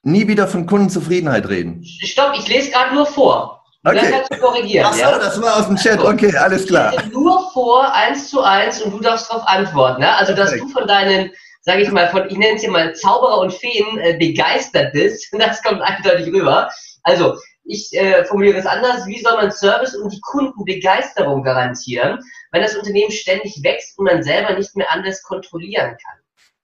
Nie 0.04 0.28
wieder 0.28 0.48
von 0.48 0.66
Kundenzufriedenheit 0.66 1.50
reden. 1.50 1.84
Stopp, 1.84 2.34
ich 2.38 2.48
lese 2.48 2.72
gerade 2.72 2.94
nur 2.94 3.06
vor. 3.06 3.64
Okay. 3.86 3.98
Dann 3.98 4.12
kannst 4.12 4.34
du 4.34 4.38
korrigieren. 4.38 4.88
Ach 4.90 4.94
so, 4.94 5.02
ja? 5.02 5.20
das 5.20 5.42
war 5.42 5.58
aus 5.58 5.68
dem 5.68 5.76
Chat. 5.76 6.00
Okay, 6.00 6.36
alles 6.38 6.68
klar. 6.68 6.94
Ich 6.94 7.02
lese 7.02 7.12
nur 7.12 7.52
vor, 7.52 7.94
eins 7.94 8.30
zu 8.30 8.42
eins, 8.42 8.82
und 8.82 8.92
du 8.92 9.00
darfst 9.00 9.30
darauf 9.30 9.46
antworten. 9.48 10.02
Ne? 10.02 10.16
Also, 10.16 10.34
dass 10.34 10.52
Perfekt. 10.52 10.64
du 10.64 10.80
von 10.80 10.88
deinen 10.88 11.32
sage 11.64 11.82
ich 11.82 11.92
mal, 11.92 12.10
von, 12.10 12.30
ich 12.30 12.38
nenne 12.38 12.56
es 12.56 12.62
hier 12.62 12.72
mal 12.72 12.94
Zauberer 12.94 13.40
und 13.40 13.54
Feen 13.54 13.98
äh, 14.00 14.18
begeistert 14.18 14.94
bist. 14.94 15.34
Das 15.40 15.64
kommt 15.64 15.82
eindeutig 15.82 16.28
rüber. 16.34 16.70
Also, 17.04 17.38
ich 17.66 17.94
äh, 17.94 18.26
formuliere 18.26 18.58
es 18.58 18.66
anders. 18.66 19.06
Wie 19.08 19.22
soll 19.22 19.36
man 19.38 19.52
Service 19.52 19.96
und 19.96 20.12
die 20.12 20.20
Kundenbegeisterung 20.22 21.44
garantieren, 21.44 22.20
wenn 22.54 22.62
das 22.62 22.78
Unternehmen 22.78 23.12
ständig 23.12 23.60
wächst 23.64 23.98
und 23.98 24.06
man 24.06 24.24
selber 24.24 24.56
nicht 24.56 24.76
mehr 24.78 24.90
anders 24.92 25.22
kontrollieren 25.24 25.98
kann? 26.02 26.20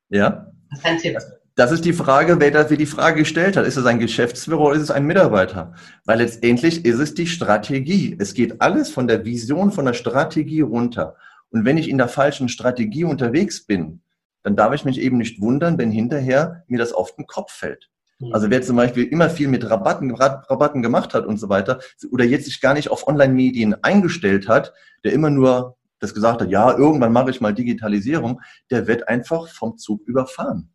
Ja. 0.09 0.45
Das 0.69 0.79
ist 0.79 0.85
ein 0.85 0.97
Tipp. 0.99 1.17
Das 1.55 1.71
ist 1.73 1.83
die 1.83 1.93
Frage, 1.93 2.39
wer 2.39 2.51
dafür 2.51 2.77
die 2.77 2.85
Frage 2.85 3.19
gestellt 3.19 3.57
hat. 3.57 3.65
Ist 3.65 3.75
es 3.75 3.85
ein 3.85 3.99
Geschäftsführer 3.99 4.61
oder 4.61 4.75
ist 4.75 4.83
es 4.83 4.91
ein 4.91 5.05
Mitarbeiter? 5.05 5.73
Weil 6.05 6.19
letztendlich 6.19 6.85
ist 6.85 6.99
es 6.99 7.15
die 7.15 7.27
Strategie. 7.27 8.15
Es 8.17 8.33
geht 8.33 8.61
alles 8.61 8.89
von 8.91 9.07
der 9.07 9.25
Vision, 9.25 9.71
von 9.71 9.83
der 9.83 9.93
Strategie 9.93 10.61
runter. 10.61 11.17
Und 11.49 11.65
wenn 11.65 11.77
ich 11.77 11.89
in 11.89 11.97
der 11.97 12.07
falschen 12.07 12.47
Strategie 12.47 13.03
unterwegs 13.03 13.65
bin, 13.65 14.01
dann 14.43 14.55
darf 14.55 14.73
ich 14.73 14.85
mich 14.85 15.01
eben 15.01 15.17
nicht 15.17 15.41
wundern, 15.41 15.77
wenn 15.77 15.91
hinterher 15.91 16.63
mir 16.67 16.79
das 16.79 16.93
auf 16.93 17.15
den 17.15 17.25
Kopf 17.25 17.51
fällt. 17.51 17.89
Mhm. 18.19 18.33
Also 18.33 18.49
wer 18.49 18.61
zum 18.61 18.75
Beispiel 18.75 19.05
immer 19.05 19.29
viel 19.29 19.47
mit 19.47 19.69
Rabatten, 19.69 20.13
Rabatten 20.15 20.81
gemacht 20.81 21.13
hat 21.13 21.25
und 21.25 21.37
so 21.37 21.49
weiter, 21.49 21.79
oder 22.11 22.23
jetzt 22.23 22.45
sich 22.45 22.61
gar 22.61 22.73
nicht 22.75 22.89
auf 22.89 23.07
Online-Medien 23.07 23.83
eingestellt 23.83 24.47
hat, 24.47 24.73
der 25.03 25.13
immer 25.13 25.29
nur 25.29 25.77
das 25.99 26.13
gesagt 26.13 26.41
hat, 26.41 26.49
ja, 26.49 26.75
irgendwann 26.75 27.11
mache 27.11 27.29
ich 27.29 27.41
mal 27.41 27.53
Digitalisierung, 27.53 28.41
der 28.71 28.87
wird 28.87 29.07
einfach 29.07 29.47
vom 29.49 29.77
Zug 29.77 30.01
überfahren. 30.07 30.71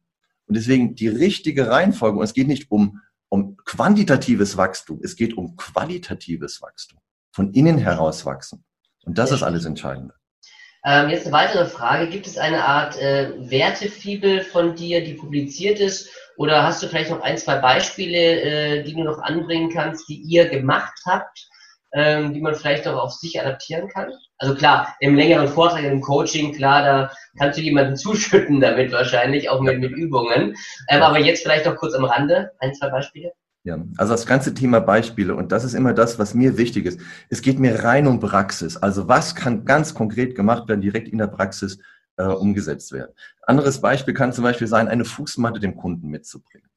Und 0.47 0.57
deswegen 0.57 0.95
die 0.95 1.09
richtige 1.09 1.69
Reihenfolge, 1.69 2.19
und 2.19 2.25
es 2.25 2.35
geht 2.35 2.49
nicht 2.49 2.71
um, 2.71 3.01
um 3.29 3.57
quantitatives 3.65 4.57
Wachstum, 4.57 5.01
es 5.03 5.17
geht 5.17 5.37
um 5.37 5.57
qualitatives 5.57 6.61
Wachstum. 6.61 6.99
Von 7.33 7.53
innen 7.53 7.79
heraus 7.79 8.25
wachsen. 8.27 8.65
Und 9.05 9.19
das 9.19 9.33
ist 9.33 9.43
alles 9.43 9.65
Entscheidende. 9.65 10.15
Ähm, 10.85 11.09
jetzt 11.09 11.27
eine 11.27 11.33
weitere 11.33 11.67
Frage. 11.67 12.09
Gibt 12.09 12.27
es 12.27 12.37
eine 12.37 12.63
Art 12.65 13.01
äh, 13.01 13.33
Wertefibel 13.51 14.43
von 14.43 14.75
dir, 14.75 15.03
die 15.03 15.15
publiziert 15.15 15.81
ist? 15.81 16.11
Oder 16.37 16.63
hast 16.63 16.83
du 16.83 16.89
vielleicht 16.89 17.11
noch 17.11 17.23
ein, 17.23 17.39
zwei 17.39 17.57
Beispiele, 17.57 18.19
äh, 18.19 18.83
die 18.85 18.93
du 18.93 19.03
noch 19.03 19.19
anbringen 19.19 19.71
kannst, 19.73 20.09
die 20.09 20.21
ihr 20.21 20.49
gemacht 20.49 21.01
habt, 21.07 21.49
ähm, 21.95 22.35
die 22.35 22.41
man 22.41 22.55
vielleicht 22.55 22.87
auch 22.87 23.03
auf 23.03 23.13
sich 23.13 23.41
adaptieren 23.41 23.89
kann? 23.89 24.13
Also 24.39 24.55
klar, 24.55 24.95
im 25.01 25.15
längeren 25.15 25.49
Vortrag, 25.49 25.85
im 25.85 26.01
Coaching, 26.01 26.53
klar, 26.55 26.83
da 26.83 27.11
kannst 27.39 27.59
du 27.59 27.63
jemanden 27.63 27.97
zuschütten 27.97 28.61
damit 28.61 28.93
wahrscheinlich, 28.93 29.49
auch 29.49 29.61
mit, 29.61 29.81
mit 29.81 29.93
Übungen. 29.93 30.55
Ähm, 30.89 31.03
aber 31.03 31.19
jetzt 31.19 31.43
vielleicht 31.43 31.67
noch 31.67 31.77
kurz 31.77 31.95
am 31.95 32.05
Rande, 32.05 32.53
ein, 32.59 32.75
zwei 32.75 32.91
Beispiele. 32.91 33.33
Ja, 33.67 33.79
also 33.97 34.13
das 34.13 34.27
ganze 34.27 34.53
Thema 34.53 34.81
Beispiele 34.81 35.35
und 35.35 35.51
das 35.51 35.65
ist 35.65 35.73
immer 35.73 35.95
das, 35.95 36.19
was 36.19 36.35
mir 36.35 36.59
wichtig 36.59 36.85
ist. 36.85 37.01
Es 37.31 37.41
geht 37.41 37.59
mir 37.59 37.83
rein 37.83 38.07
um 38.07 38.21
Praxis. 38.21 38.77
Also 38.77 39.09
was 39.09 39.35
kann 39.35 39.65
ganz 39.65 39.95
konkret 39.95 40.35
gemacht 40.35 40.69
werden, 40.69 40.83
direkt 40.83 41.09
in 41.09 41.17
der 41.17 41.29
Praxis 41.29 41.79
äh, 42.19 42.25
umgesetzt 42.25 42.93
werden. 42.93 43.13
Anderes 43.43 43.81
Beispiel 43.81 44.13
kann 44.13 44.35
zum 44.35 44.45
Beispiel 44.45 44.67
sein, 44.67 44.89
eine 44.89 45.07
Fußmatte 45.07 45.61
dem 45.61 45.77
Kunden 45.77 46.09
mitzubringen. 46.09 46.69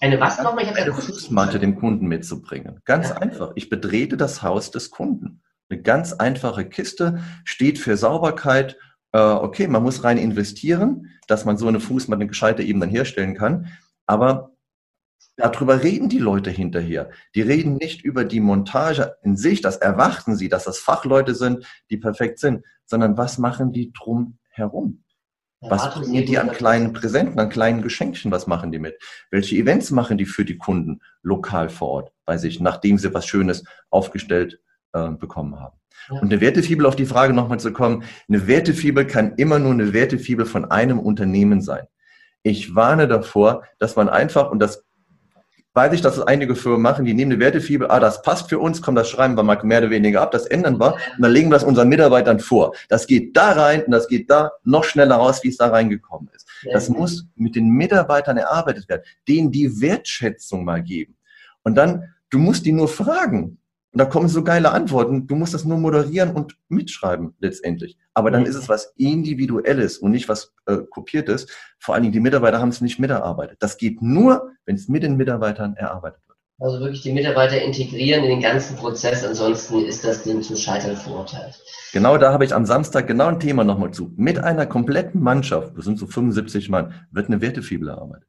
Eine 0.00 0.20
was 0.20 0.42
nochmal? 0.42 0.64
Ich 0.64 0.76
eine 0.76 0.92
Fußmatte 0.92 1.58
dem 1.58 1.76
Kunden 1.76 2.06
mitzubringen. 2.06 2.80
Ganz 2.84 3.10
ja. 3.10 3.16
einfach. 3.16 3.52
Ich 3.54 3.70
betrete 3.70 4.16
das 4.16 4.42
Haus 4.42 4.70
des 4.70 4.90
Kunden. 4.90 5.42
Eine 5.68 5.82
ganz 5.82 6.12
einfache 6.12 6.68
Kiste 6.68 7.20
steht 7.44 7.78
für 7.78 7.96
Sauberkeit. 7.96 8.76
Äh, 9.12 9.18
okay, 9.18 9.68
man 9.68 9.82
muss 9.82 10.04
rein 10.04 10.18
investieren, 10.18 11.10
dass 11.26 11.44
man 11.44 11.56
so 11.56 11.66
eine 11.66 11.80
Fußmatte 11.80 12.26
gescheite 12.26 12.62
eben 12.62 12.80
dann 12.80 12.90
herstellen 12.90 13.34
kann. 13.34 13.72
Aber 14.06 14.56
Darüber 15.36 15.82
reden 15.82 16.08
die 16.08 16.18
Leute 16.18 16.50
hinterher. 16.50 17.10
Die 17.34 17.42
reden 17.42 17.74
nicht 17.76 18.02
über 18.02 18.24
die 18.24 18.40
Montage 18.40 19.16
in 19.22 19.36
sich, 19.36 19.60
das 19.60 19.76
erwarten 19.76 20.34
sie, 20.34 20.48
dass 20.48 20.64
das 20.64 20.78
Fachleute 20.78 21.34
sind, 21.34 21.66
die 21.90 21.98
perfekt 21.98 22.38
sind, 22.38 22.64
sondern 22.86 23.18
was 23.18 23.36
machen 23.36 23.70
die 23.70 23.92
drum 23.92 24.38
herum? 24.48 25.04
Was 25.60 25.94
bringen 25.94 26.26
die 26.26 26.38
an 26.38 26.52
kleinen 26.52 26.92
Präsenten, 26.92 27.40
an 27.40 27.48
kleinen 27.48 27.82
Geschenkchen, 27.82 28.30
was 28.30 28.46
machen 28.46 28.72
die 28.72 28.78
mit? 28.78 28.98
Welche 29.30 29.56
Events 29.56 29.90
machen 29.90 30.18
die 30.18 30.26
für 30.26 30.44
die 30.44 30.58
Kunden 30.58 31.00
lokal 31.22 31.70
vor 31.70 31.88
Ort 31.88 32.12
bei 32.24 32.36
sich, 32.36 32.60
nachdem 32.60 32.98
sie 32.98 33.12
was 33.14 33.26
Schönes 33.26 33.64
aufgestellt 33.90 34.60
äh, 34.92 35.10
bekommen 35.10 35.58
haben? 35.58 35.76
Ja. 36.08 36.20
Und 36.20 36.30
eine 36.30 36.40
Wertefibel, 36.40 36.86
auf 36.86 36.96
die 36.96 37.06
Frage 37.06 37.32
nochmal 37.32 37.58
zu 37.58 37.72
kommen, 37.72 38.04
eine 38.28 38.46
Wertefibel 38.46 39.06
kann 39.06 39.34
immer 39.36 39.58
nur 39.58 39.72
eine 39.72 39.92
Wertefibel 39.92 40.46
von 40.46 40.70
einem 40.70 40.98
Unternehmen 40.98 41.60
sein. 41.60 41.86
Ich 42.42 42.74
warne 42.74 43.08
davor, 43.08 43.64
dass 43.78 43.96
man 43.96 44.08
einfach, 44.08 44.50
und 44.50 44.60
das 44.60 44.85
weiß 45.76 45.92
ich, 45.92 46.00
dass 46.00 46.16
es 46.16 46.22
einige 46.22 46.56
Firmen 46.56 46.80
machen, 46.80 47.04
die 47.04 47.12
nehmen 47.12 47.32
eine 47.32 47.40
Wertefibel, 47.40 47.88
ah, 47.90 48.00
das 48.00 48.22
passt 48.22 48.48
für 48.48 48.58
uns, 48.58 48.80
komm, 48.80 48.94
das 48.94 49.10
schreiben 49.10 49.36
wir 49.36 49.42
mal 49.42 49.60
mehr 49.62 49.78
oder 49.80 49.90
weniger 49.90 50.22
ab, 50.22 50.30
das 50.30 50.46
ändern 50.46 50.80
wir 50.80 50.94
und 50.94 51.22
dann 51.22 51.30
legen 51.30 51.50
wir 51.50 51.56
das 51.56 51.64
unseren 51.64 51.88
Mitarbeitern 51.88 52.40
vor. 52.40 52.74
Das 52.88 53.06
geht 53.06 53.36
da 53.36 53.52
rein 53.52 53.84
und 53.84 53.92
das 53.92 54.08
geht 54.08 54.30
da 54.30 54.52
noch 54.64 54.84
schneller 54.84 55.16
raus, 55.16 55.44
wie 55.44 55.48
es 55.48 55.58
da 55.58 55.68
reingekommen 55.68 56.30
ist. 56.34 56.48
Das 56.72 56.88
muss 56.88 57.26
mit 57.34 57.54
den 57.54 57.68
Mitarbeitern 57.68 58.38
erarbeitet 58.38 58.88
werden, 58.88 59.02
denen 59.28 59.52
die 59.52 59.80
Wertschätzung 59.80 60.64
mal 60.64 60.82
geben. 60.82 61.14
Und 61.62 61.74
dann, 61.74 62.14
du 62.30 62.38
musst 62.38 62.64
die 62.64 62.72
nur 62.72 62.88
fragen. 62.88 63.58
Und 63.96 64.00
da 64.00 64.04
kommen 64.04 64.28
so 64.28 64.44
geile 64.44 64.72
Antworten. 64.72 65.26
Du 65.26 65.36
musst 65.36 65.54
das 65.54 65.64
nur 65.64 65.78
moderieren 65.78 66.32
und 66.32 66.58
mitschreiben 66.68 67.34
letztendlich. 67.38 67.96
Aber 68.12 68.30
dann 68.30 68.44
ist 68.44 68.54
es 68.54 68.68
was 68.68 68.92
Individuelles 68.98 69.96
und 69.96 70.10
nicht 70.10 70.28
was 70.28 70.52
äh, 70.66 70.80
Kopiertes. 70.90 71.46
Vor 71.78 71.94
allen 71.94 72.02
Dingen 72.02 72.12
die 72.12 72.20
Mitarbeiter 72.20 72.58
haben 72.58 72.68
es 72.68 72.82
nicht 72.82 72.98
mitarbeitet. 72.98 73.56
Das 73.60 73.78
geht 73.78 74.02
nur, 74.02 74.50
wenn 74.66 74.76
es 74.76 74.88
mit 74.88 75.02
den 75.02 75.16
Mitarbeitern 75.16 75.76
erarbeitet 75.76 76.20
wird. 76.28 76.36
Also 76.58 76.78
wirklich 76.80 77.00
die 77.00 77.12
Mitarbeiter 77.12 77.58
integrieren 77.62 78.22
in 78.24 78.28
den 78.28 78.42
ganzen 78.42 78.76
Prozess, 78.76 79.24
ansonsten 79.24 79.86
ist 79.86 80.04
das 80.04 80.24
Ding 80.24 80.42
zum 80.42 80.56
Scheitern 80.56 80.98
verurteilt. 80.98 81.58
Genau 81.94 82.18
da 82.18 82.34
habe 82.34 82.44
ich 82.44 82.54
am 82.54 82.66
Samstag 82.66 83.06
genau 83.06 83.28
ein 83.28 83.40
Thema 83.40 83.64
nochmal 83.64 83.92
zu. 83.92 84.12
Mit 84.16 84.38
einer 84.38 84.66
kompletten 84.66 85.22
Mannschaft, 85.22 85.72
das 85.74 85.86
sind 85.86 85.98
so 85.98 86.06
75 86.06 86.68
Mann, 86.68 86.92
wird 87.12 87.28
eine 87.28 87.40
Wertefibel 87.40 87.88
erarbeitet. 87.88 88.28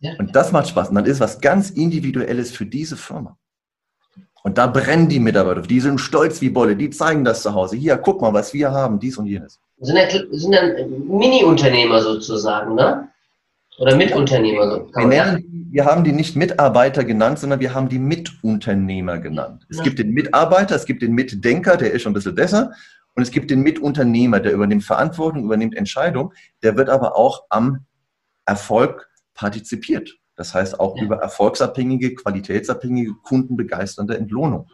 Ja. 0.00 0.14
Und 0.18 0.34
das 0.34 0.50
macht 0.50 0.66
Spaß. 0.66 0.88
Und 0.88 0.96
dann 0.96 1.04
ist 1.04 1.20
was 1.20 1.40
ganz 1.40 1.70
Individuelles 1.70 2.50
für 2.50 2.66
diese 2.66 2.96
Firma. 2.96 3.38
Und 4.46 4.58
da 4.58 4.68
brennen 4.68 5.08
die 5.08 5.18
Mitarbeiter. 5.18 5.60
Die 5.62 5.80
sind 5.80 6.00
stolz 6.00 6.40
wie 6.40 6.50
Bolle. 6.50 6.76
Die 6.76 6.88
zeigen 6.90 7.24
das 7.24 7.42
zu 7.42 7.52
Hause. 7.52 7.74
Hier, 7.74 7.96
guck 7.96 8.20
mal, 8.20 8.32
was 8.32 8.54
wir 8.54 8.70
haben, 8.70 9.00
dies 9.00 9.18
und 9.18 9.26
jenes. 9.26 9.58
Sind 9.80 9.96
dann, 9.96 10.08
sind 10.30 10.52
dann 10.54 11.08
Mini-Unternehmer 11.08 12.00
sozusagen, 12.00 12.76
ne? 12.76 13.08
Oder 13.80 13.96
Mitunternehmer. 13.96 14.86
Wir, 14.94 15.04
nennen, 15.04 15.68
wir 15.72 15.84
haben 15.84 16.04
die 16.04 16.12
nicht 16.12 16.36
Mitarbeiter 16.36 17.02
genannt, 17.02 17.40
sondern 17.40 17.58
wir 17.58 17.74
haben 17.74 17.88
die 17.88 17.98
Mitunternehmer 17.98 19.18
genannt. 19.18 19.66
Es 19.68 19.78
ja. 19.78 19.82
gibt 19.82 19.98
den 19.98 20.12
Mitarbeiter, 20.12 20.76
es 20.76 20.86
gibt 20.86 21.02
den 21.02 21.12
Mitdenker, 21.12 21.76
der 21.76 21.90
ist 21.90 22.02
schon 22.02 22.12
ein 22.12 22.14
bisschen 22.14 22.36
besser. 22.36 22.70
Und 23.16 23.24
es 23.24 23.32
gibt 23.32 23.50
den 23.50 23.62
Mitunternehmer, 23.62 24.38
der 24.38 24.52
übernimmt 24.52 24.84
Verantwortung, 24.84 25.42
übernimmt 25.42 25.76
Entscheidung. 25.76 26.32
Der 26.62 26.76
wird 26.76 26.88
aber 26.88 27.16
auch 27.16 27.46
am 27.48 27.84
Erfolg 28.44 29.08
partizipiert. 29.34 30.16
Das 30.36 30.54
heißt 30.54 30.78
auch 30.78 30.96
ja. 30.96 31.04
über 31.04 31.16
erfolgsabhängige, 31.16 32.14
qualitätsabhängige, 32.14 33.14
kundenbegeisternde 33.22 34.16
Entlohnung. 34.16 34.68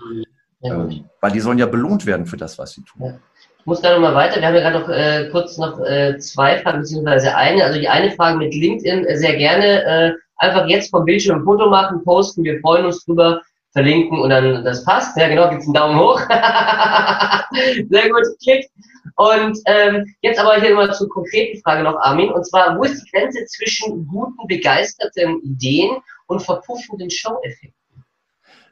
Ja, 0.60 0.74
ähm, 0.74 1.04
weil 1.20 1.32
die 1.32 1.40
sollen 1.40 1.58
ja 1.58 1.66
belohnt 1.66 2.06
werden 2.06 2.26
für 2.26 2.36
das, 2.36 2.58
was 2.58 2.72
sie 2.72 2.82
tun. 2.82 3.06
Ja. 3.06 3.18
Ich 3.58 3.66
muss 3.66 3.80
da 3.80 3.92
nochmal 3.92 4.14
weiter. 4.14 4.40
Wir 4.40 4.48
haben 4.48 4.56
ja 4.56 4.70
gerade 4.70 4.80
noch 4.80 4.88
äh, 4.88 5.28
kurz 5.30 5.56
noch 5.56 5.78
äh, 5.80 6.18
zwei 6.18 6.58
Fragen, 6.58 6.80
beziehungsweise 6.80 7.36
eine. 7.36 7.64
Also 7.64 7.78
die 7.78 7.88
eine 7.88 8.10
Frage 8.10 8.38
mit 8.38 8.52
LinkedIn 8.52 9.04
äh, 9.04 9.16
sehr 9.16 9.36
gerne. 9.36 9.84
Äh, 9.84 10.12
einfach 10.36 10.66
jetzt 10.66 10.90
vom 10.90 11.04
Bildschirm 11.04 11.38
ein 11.38 11.44
Foto 11.44 11.70
machen, 11.70 12.02
posten. 12.02 12.42
Wir 12.42 12.60
freuen 12.60 12.86
uns 12.86 13.04
drüber, 13.04 13.40
verlinken 13.72 14.18
und 14.20 14.30
dann 14.30 14.64
das 14.64 14.84
passt. 14.84 15.16
Ja, 15.16 15.28
genau, 15.28 15.48
gibt's 15.50 15.66
einen 15.66 15.74
Daumen 15.74 15.98
hoch. 15.98 16.20
sehr 17.90 18.10
gut, 18.10 18.24
klickt. 18.42 18.70
Und 19.16 19.58
ähm, 19.66 20.14
jetzt 20.22 20.38
aber 20.38 20.60
hier 20.60 20.74
mal 20.74 20.92
zur 20.94 21.08
konkreten 21.08 21.60
Frage 21.62 21.82
noch, 21.82 21.96
Armin. 21.96 22.30
Und 22.30 22.46
zwar, 22.46 22.76
wo 22.78 22.82
ist 22.82 23.04
die 23.04 23.10
Grenze 23.10 23.44
zwischen 23.46 24.06
guten, 24.06 24.46
begeisterten 24.46 25.40
Ideen 25.42 25.96
und 26.26 26.42
verpuffenden 26.42 27.10
Show-Effekten? 27.10 28.04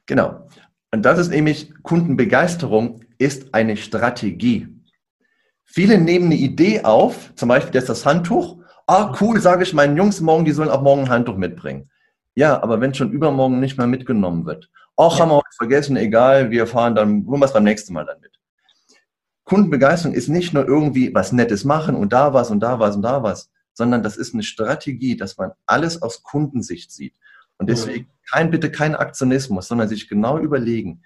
Genau. 0.06 0.48
Und 0.92 1.02
das 1.04 1.18
ist 1.18 1.30
nämlich, 1.30 1.72
Kundenbegeisterung 1.82 3.04
ist 3.18 3.54
eine 3.54 3.76
Strategie. 3.76 4.68
Viele 5.64 5.98
nehmen 5.98 6.26
eine 6.26 6.34
Idee 6.34 6.82
auf, 6.82 7.32
zum 7.36 7.48
Beispiel 7.48 7.72
das, 7.72 7.84
das 7.84 8.04
Handtuch. 8.04 8.56
Ah, 8.86 9.14
cool, 9.20 9.40
sage 9.40 9.62
ich 9.62 9.72
meinen 9.72 9.96
Jungs 9.96 10.20
morgen, 10.20 10.44
die 10.44 10.50
sollen 10.50 10.68
auch 10.68 10.82
morgen 10.82 11.02
ein 11.02 11.10
Handtuch 11.10 11.36
mitbringen. 11.36 11.90
Ja, 12.34 12.60
aber 12.60 12.80
wenn 12.80 12.94
schon 12.94 13.12
übermorgen 13.12 13.60
nicht 13.60 13.78
mehr 13.78 13.86
mitgenommen 13.86 14.46
wird. 14.46 14.68
Ach, 15.00 15.14
ja. 15.14 15.20
haben 15.20 15.30
wir 15.30 15.36
heute 15.36 15.56
vergessen, 15.56 15.96
egal, 15.96 16.50
wir 16.50 16.66
fahren 16.66 16.94
dann, 16.94 17.26
holen 17.26 17.40
wir 17.40 17.46
es 17.46 17.54
beim 17.54 17.64
nächsten 17.64 17.94
Mal 17.94 18.04
dann 18.04 18.20
mit. 18.20 18.32
Kundenbegeisterung 19.44 20.14
ist 20.14 20.28
nicht 20.28 20.52
nur 20.52 20.68
irgendwie 20.68 21.14
was 21.14 21.32
Nettes 21.32 21.64
machen 21.64 21.96
und 21.96 22.12
da 22.12 22.34
was 22.34 22.50
und 22.50 22.60
da 22.60 22.78
was 22.78 22.96
und 22.96 23.02
da 23.02 23.22
was, 23.22 23.50
sondern 23.72 24.02
das 24.02 24.18
ist 24.18 24.34
eine 24.34 24.42
Strategie, 24.42 25.16
dass 25.16 25.38
man 25.38 25.52
alles 25.64 26.02
aus 26.02 26.22
Kundensicht 26.22 26.92
sieht. 26.92 27.14
Und 27.56 27.70
deswegen 27.70 28.10
kein, 28.30 28.50
bitte 28.50 28.70
kein 28.70 28.94
Aktionismus, 28.94 29.68
sondern 29.68 29.88
sich 29.88 30.06
genau 30.06 30.38
überlegen, 30.38 31.02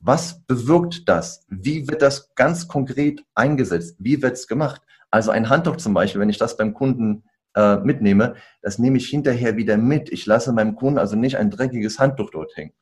was 0.00 0.40
bewirkt 0.46 1.08
das? 1.08 1.44
Wie 1.48 1.86
wird 1.88 2.00
das 2.00 2.34
ganz 2.34 2.66
konkret 2.66 3.24
eingesetzt? 3.34 3.96
Wie 3.98 4.22
wird 4.22 4.34
es 4.34 4.46
gemacht? 4.46 4.80
Also 5.10 5.30
ein 5.30 5.50
Handtuch 5.50 5.76
zum 5.76 5.92
Beispiel, 5.92 6.20
wenn 6.20 6.30
ich 6.30 6.38
das 6.38 6.56
beim 6.56 6.72
Kunden 6.72 7.24
äh, 7.54 7.76
mitnehme, 7.76 8.36
das 8.62 8.78
nehme 8.78 8.96
ich 8.96 9.06
hinterher 9.08 9.56
wieder 9.56 9.76
mit. 9.76 10.10
Ich 10.10 10.24
lasse 10.24 10.52
meinem 10.52 10.76
Kunden 10.76 10.98
also 10.98 11.14
nicht 11.14 11.36
ein 11.36 11.50
dreckiges 11.50 11.98
Handtuch 11.98 12.30
dort 12.30 12.56
hängen. 12.56 12.72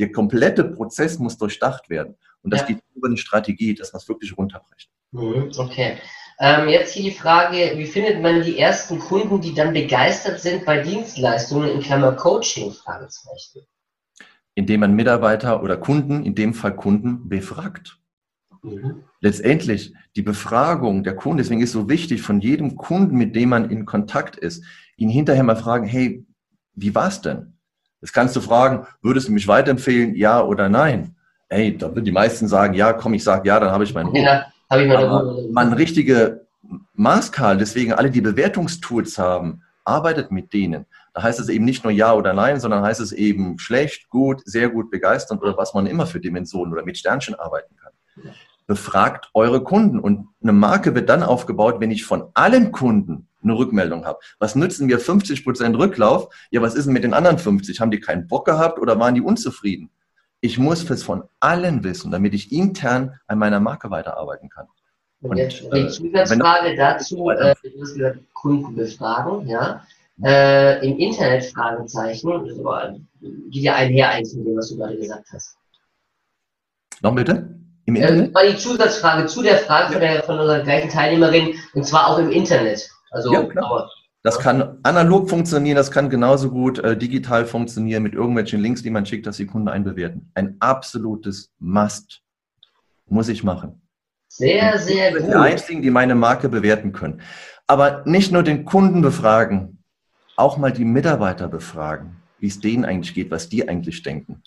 Der 0.00 0.10
komplette 0.10 0.64
Prozess 0.64 1.18
muss 1.18 1.36
durchdacht 1.36 1.90
werden. 1.90 2.16
Und 2.42 2.52
das 2.52 2.62
ja. 2.62 2.68
geht 2.68 2.78
über 2.94 3.08
eine 3.08 3.18
Strategie, 3.18 3.74
dass 3.74 3.92
man 3.92 4.00
es 4.00 4.08
wirklich 4.08 4.36
runterbricht. 4.36 4.90
Mhm, 5.12 5.52
okay. 5.58 5.98
Ähm, 6.38 6.70
jetzt 6.70 6.94
hier 6.94 7.10
die 7.10 7.16
Frage, 7.16 7.74
wie 7.76 7.84
findet 7.84 8.22
man 8.22 8.42
die 8.42 8.58
ersten 8.58 8.98
Kunden, 8.98 9.42
die 9.42 9.52
dann 9.52 9.74
begeistert 9.74 10.40
sind 10.40 10.64
bei 10.64 10.80
Dienstleistungen 10.80 11.68
in 11.68 11.80
Klammer 11.80 12.12
Coaching? 12.12 12.72
Fragezeichen. 12.72 13.66
Indem 14.54 14.80
man 14.80 14.94
Mitarbeiter 14.94 15.62
oder 15.62 15.76
Kunden, 15.76 16.24
in 16.24 16.34
dem 16.34 16.54
Fall 16.54 16.74
Kunden, 16.74 17.28
befragt. 17.28 17.98
Mhm. 18.62 19.04
Letztendlich 19.20 19.92
die 20.16 20.22
Befragung 20.22 21.04
der 21.04 21.14
Kunden, 21.14 21.38
deswegen 21.38 21.60
ist 21.60 21.70
es 21.70 21.74
so 21.74 21.90
wichtig, 21.90 22.22
von 22.22 22.40
jedem 22.40 22.76
Kunden, 22.76 23.16
mit 23.16 23.36
dem 23.36 23.50
man 23.50 23.70
in 23.70 23.84
Kontakt 23.84 24.36
ist, 24.36 24.64
ihn 24.96 25.10
hinterher 25.10 25.44
mal 25.44 25.56
fragen, 25.56 25.86
hey, 25.86 26.26
wie 26.74 26.94
war 26.94 27.08
es 27.08 27.20
denn? 27.20 27.58
Das 28.00 28.12
kannst 28.12 28.34
du 28.36 28.40
fragen, 28.40 28.86
würdest 29.02 29.28
du 29.28 29.32
mich 29.32 29.46
weiterempfehlen, 29.46 30.14
ja 30.14 30.42
oder 30.42 30.68
nein? 30.68 31.14
Hey, 31.48 31.76
da 31.76 31.88
würden 31.88 32.04
die 32.04 32.12
meisten 32.12 32.48
sagen, 32.48 32.74
ja, 32.74 32.92
komm, 32.92 33.14
ich 33.14 33.24
sage 33.24 33.48
ja, 33.48 33.60
dann 33.60 33.70
habe 33.70 33.84
ich 33.84 33.92
meinen 33.92 34.08
Ruhe. 34.08 34.22
Ja. 34.22 34.46
Habe 34.70 34.82
ich 34.82 34.88
mal 34.88 35.04
Aber 35.04 35.36
man 35.50 35.72
richtige 35.72 36.46
Maßkal, 36.94 37.58
deswegen 37.58 37.92
alle, 37.92 38.10
die 38.10 38.20
Bewertungstools 38.20 39.18
haben, 39.18 39.62
arbeitet 39.84 40.30
mit 40.30 40.52
denen. 40.52 40.86
Da 41.12 41.24
heißt 41.24 41.40
es 41.40 41.48
eben 41.48 41.64
nicht 41.64 41.82
nur 41.82 41.92
Ja 41.92 42.14
oder 42.14 42.32
Nein, 42.32 42.60
sondern 42.60 42.84
heißt 42.84 43.00
es 43.00 43.12
eben 43.12 43.58
schlecht, 43.58 44.08
gut, 44.10 44.42
sehr 44.44 44.68
gut, 44.68 44.90
begeisternd 44.90 45.42
oder 45.42 45.56
was 45.56 45.74
man 45.74 45.86
immer 45.86 46.06
für 46.06 46.20
Dimensionen 46.20 46.72
oder 46.72 46.84
mit 46.84 46.96
Sternchen 46.96 47.34
arbeiten 47.34 47.74
kann. 47.76 47.92
Befragt 48.66 49.30
eure 49.34 49.64
Kunden 49.64 49.98
und 49.98 50.28
eine 50.40 50.52
Marke 50.52 50.94
wird 50.94 51.08
dann 51.08 51.24
aufgebaut, 51.24 51.80
wenn 51.80 51.90
ich 51.90 52.04
von 52.04 52.28
allen 52.34 52.70
Kunden 52.70 53.26
eine 53.42 53.56
Rückmeldung 53.56 54.04
habe. 54.04 54.18
Was 54.38 54.54
nützen 54.54 54.86
mir 54.86 54.98
50 54.98 55.44
Prozent 55.44 55.76
Rücklauf? 55.76 56.34
Ja, 56.50 56.62
was 56.62 56.74
ist 56.74 56.86
denn 56.86 56.92
mit 56.92 57.04
den 57.04 57.14
anderen 57.14 57.38
50? 57.38 57.80
Haben 57.80 57.90
die 57.90 58.00
keinen 58.00 58.26
Bock 58.26 58.46
gehabt 58.46 58.78
oder 58.78 58.98
waren 58.98 59.14
die 59.14 59.20
unzufrieden? 59.20 59.90
Ich 60.40 60.58
muss 60.58 60.88
es 60.88 61.02
von 61.02 61.24
allen 61.38 61.84
wissen, 61.84 62.10
damit 62.10 62.34
ich 62.34 62.50
intern 62.50 63.18
an 63.26 63.38
meiner 63.38 63.60
Marke 63.60 63.90
weiterarbeiten 63.90 64.48
kann. 64.48 64.66
Und, 65.22 65.36
jetzt 65.36 65.60
die 65.60 65.66
äh, 65.66 65.88
Zusatzfrage 65.88 66.76
dazu, 66.76 67.28
äh, 67.28 67.54
du 67.62 67.82
hast 67.82 67.94
gesagt, 67.94 68.18
Kunden 68.32 68.74
befragen, 68.74 69.46
ja. 69.46 69.84
Äh, 70.22 70.86
Im 70.86 70.98
Internet 70.98 71.44
Fragezeichen, 71.46 72.30
das 72.44 73.00
geht 73.50 73.62
ja 73.62 73.74
einher 73.74 74.10
eigentlich 74.10 74.34
mit 74.34 74.46
dem, 74.46 74.56
was 74.56 74.68
du 74.68 74.76
gerade 74.76 74.96
gesagt 74.96 75.26
hast. 75.32 75.56
Noch 77.02 77.14
bitte? 77.14 77.54
Im 77.86 77.96
äh, 77.96 78.00
Internet? 78.00 78.30
Äh, 78.30 78.34
war 78.34 78.44
die 78.44 78.56
Zusatzfrage 78.56 79.26
zu 79.26 79.42
der 79.42 79.58
Frage 79.58 79.92
von, 79.92 80.00
der, 80.00 80.22
von 80.22 80.38
unserer 80.38 80.60
gleichen 80.60 80.90
Teilnehmerin, 80.90 81.54
und 81.74 81.86
zwar 81.86 82.08
auch 82.08 82.18
im 82.18 82.30
Internet. 82.30 82.90
Also, 83.10 83.32
ja, 83.32 83.44
klar. 83.44 83.90
Das 84.22 84.38
kann 84.38 84.78
analog 84.82 85.30
funktionieren, 85.30 85.76
das 85.76 85.90
kann 85.90 86.10
genauso 86.10 86.50
gut 86.50 86.78
äh, 86.78 86.96
digital 86.96 87.46
funktionieren 87.46 88.02
mit 88.02 88.12
irgendwelchen 88.12 88.60
Links, 88.60 88.82
die 88.82 88.90
man 88.90 89.06
schickt, 89.06 89.26
dass 89.26 89.38
die 89.38 89.46
Kunden 89.46 89.68
einbewerten. 89.68 90.30
Ein 90.34 90.56
absolutes 90.60 91.50
Must 91.58 92.20
muss 93.06 93.28
ich 93.28 93.42
machen. 93.42 93.80
Sehr, 94.28 94.78
sehr 94.78 95.12
gut. 95.12 95.26
Die 95.26 95.34
einzigen, 95.34 95.82
die 95.82 95.90
meine 95.90 96.14
Marke 96.14 96.48
bewerten 96.48 96.92
können. 96.92 97.22
Aber 97.66 98.02
nicht 98.04 98.30
nur 98.30 98.42
den 98.42 98.64
Kunden 98.64 99.00
befragen, 99.00 99.82
auch 100.36 100.56
mal 100.56 100.72
die 100.72 100.84
Mitarbeiter 100.84 101.48
befragen, 101.48 102.16
wie 102.38 102.46
es 102.46 102.60
denen 102.60 102.84
eigentlich 102.84 103.14
geht, 103.14 103.30
was 103.30 103.48
die 103.48 103.68
eigentlich 103.68 104.02
denken. 104.02 104.42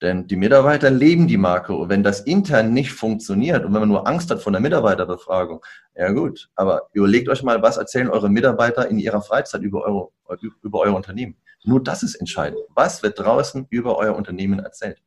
Denn 0.00 0.28
die 0.28 0.36
Mitarbeiter 0.36 0.90
leben 0.90 1.26
die 1.26 1.36
Marke. 1.36 1.74
Und 1.74 1.88
wenn 1.88 2.04
das 2.04 2.20
intern 2.20 2.72
nicht 2.72 2.92
funktioniert 2.92 3.64
und 3.64 3.74
wenn 3.74 3.80
man 3.80 3.88
nur 3.88 4.06
Angst 4.06 4.30
hat 4.30 4.40
vor 4.40 4.52
der 4.52 4.60
Mitarbeiterbefragung, 4.60 5.64
ja 5.96 6.10
gut, 6.12 6.48
aber 6.54 6.88
überlegt 6.92 7.28
euch 7.28 7.42
mal, 7.42 7.60
was 7.62 7.78
erzählen 7.78 8.08
eure 8.08 8.30
Mitarbeiter 8.30 8.88
in 8.88 8.98
ihrer 8.98 9.22
Freizeit 9.22 9.62
über, 9.62 9.82
eure, 9.82 10.38
über 10.62 10.80
euer 10.80 10.94
Unternehmen. 10.94 11.36
Nur 11.64 11.82
das 11.82 12.04
ist 12.04 12.14
entscheidend. 12.14 12.60
Was 12.74 13.02
wird 13.02 13.18
draußen 13.18 13.66
über 13.70 13.96
euer 13.98 14.14
Unternehmen 14.14 14.60
erzählt? 14.60 15.02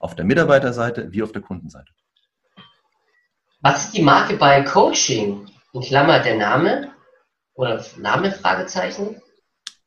Auf 0.00 0.16
der 0.16 0.24
Mitarbeiterseite 0.24 1.12
wie 1.12 1.22
auf 1.22 1.32
der 1.32 1.42
Kundenseite. 1.42 1.92
Was 3.60 3.86
ist 3.86 3.96
die 3.96 4.02
Marke 4.02 4.36
bei 4.36 4.62
Coaching? 4.62 5.46
In 5.72 5.82
Klammer 5.82 6.20
der 6.20 6.36
Name? 6.36 6.90
Oder 7.54 7.84
Name? 7.96 8.32
Fragezeichen? 8.32 9.20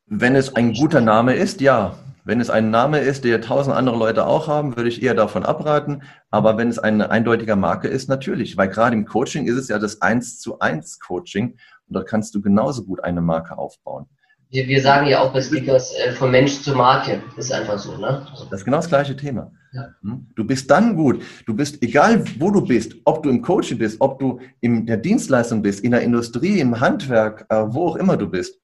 Wenn 0.06 0.36
es 0.36 0.54
ein 0.54 0.74
guter 0.74 1.00
Name 1.00 1.34
ist, 1.34 1.60
ja. 1.60 1.98
Wenn 2.24 2.40
es 2.40 2.50
ein 2.50 2.70
Name 2.70 3.00
ist, 3.00 3.24
der 3.24 3.40
tausend 3.40 3.74
andere 3.74 3.96
Leute 3.96 4.26
auch 4.26 4.46
haben, 4.46 4.76
würde 4.76 4.88
ich 4.88 5.02
eher 5.02 5.14
davon 5.14 5.44
abraten. 5.44 6.02
Aber 6.30 6.56
wenn 6.56 6.68
es 6.68 6.78
eine 6.78 7.10
eindeutige 7.10 7.56
Marke 7.56 7.88
ist, 7.88 8.08
natürlich. 8.08 8.56
Weil 8.56 8.68
gerade 8.68 8.94
im 8.94 9.06
Coaching 9.06 9.46
ist 9.46 9.56
es 9.56 9.68
ja 9.68 9.78
das 9.80 10.02
Eins 10.02 10.38
zu 10.38 10.60
eins 10.60 11.00
Coaching. 11.00 11.56
Und 11.88 11.96
dort 11.96 12.06
kannst 12.06 12.34
du 12.34 12.40
genauso 12.40 12.84
gut 12.84 13.02
eine 13.02 13.20
Marke 13.20 13.58
aufbauen. 13.58 14.06
Wir, 14.50 14.68
wir 14.68 14.82
sagen 14.82 15.08
ja 15.08 15.20
auch 15.20 15.32
bei 15.32 15.40
Speakers 15.40 15.94
äh, 15.96 16.12
von 16.12 16.30
Mensch 16.30 16.60
zu 16.60 16.74
Marke. 16.74 17.22
Ist 17.36 17.52
einfach 17.52 17.78
so, 17.78 17.96
ne? 17.96 18.26
Das 18.50 18.60
ist 18.60 18.64
genau 18.64 18.76
das 18.76 18.88
gleiche 18.88 19.16
Thema. 19.16 19.50
Ja. 19.72 19.88
Hm? 20.02 20.28
Du 20.36 20.44
bist 20.44 20.70
dann 20.70 20.94
gut. 20.94 21.22
Du 21.46 21.54
bist, 21.54 21.82
egal 21.82 22.22
wo 22.38 22.50
du 22.50 22.60
bist, 22.60 22.94
ob 23.04 23.22
du 23.22 23.30
im 23.30 23.42
Coaching 23.42 23.78
bist, 23.78 24.00
ob 24.00 24.20
du 24.20 24.40
in 24.60 24.86
der 24.86 24.98
Dienstleistung 24.98 25.62
bist, 25.62 25.82
in 25.82 25.90
der 25.90 26.02
Industrie, 26.02 26.60
im 26.60 26.78
Handwerk, 26.78 27.46
äh, 27.48 27.64
wo 27.66 27.88
auch 27.88 27.96
immer 27.96 28.16
du 28.16 28.28
bist. 28.28 28.60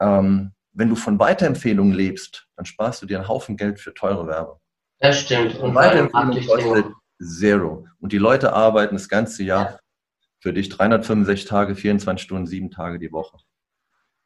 Ähm, 0.00 0.50
wenn 0.72 0.88
du 0.88 0.96
von 0.96 1.18
Weiterempfehlungen 1.18 1.92
lebst, 1.92 2.46
dann 2.56 2.64
sparst 2.64 3.02
du 3.02 3.06
dir 3.06 3.18
einen 3.18 3.28
Haufen 3.28 3.56
Geld 3.56 3.80
für 3.80 3.94
teure 3.94 4.26
Werbung. 4.26 4.58
Das 4.98 5.20
stimmt. 5.20 5.56
Und 5.56 5.74
Weiterempfehlung 5.74 6.46
kostet 6.46 6.86
zero. 7.20 7.86
Und 8.00 8.12
die 8.12 8.18
Leute 8.18 8.52
arbeiten 8.52 8.94
das 8.94 9.08
ganze 9.08 9.42
Jahr 9.42 9.64
ja. 9.64 9.78
für 10.40 10.52
dich 10.52 10.68
365 10.68 11.48
Tage, 11.48 11.74
24 11.74 12.22
Stunden, 12.22 12.46
sieben 12.46 12.70
Tage 12.70 12.98
die 12.98 13.12
Woche. 13.12 13.38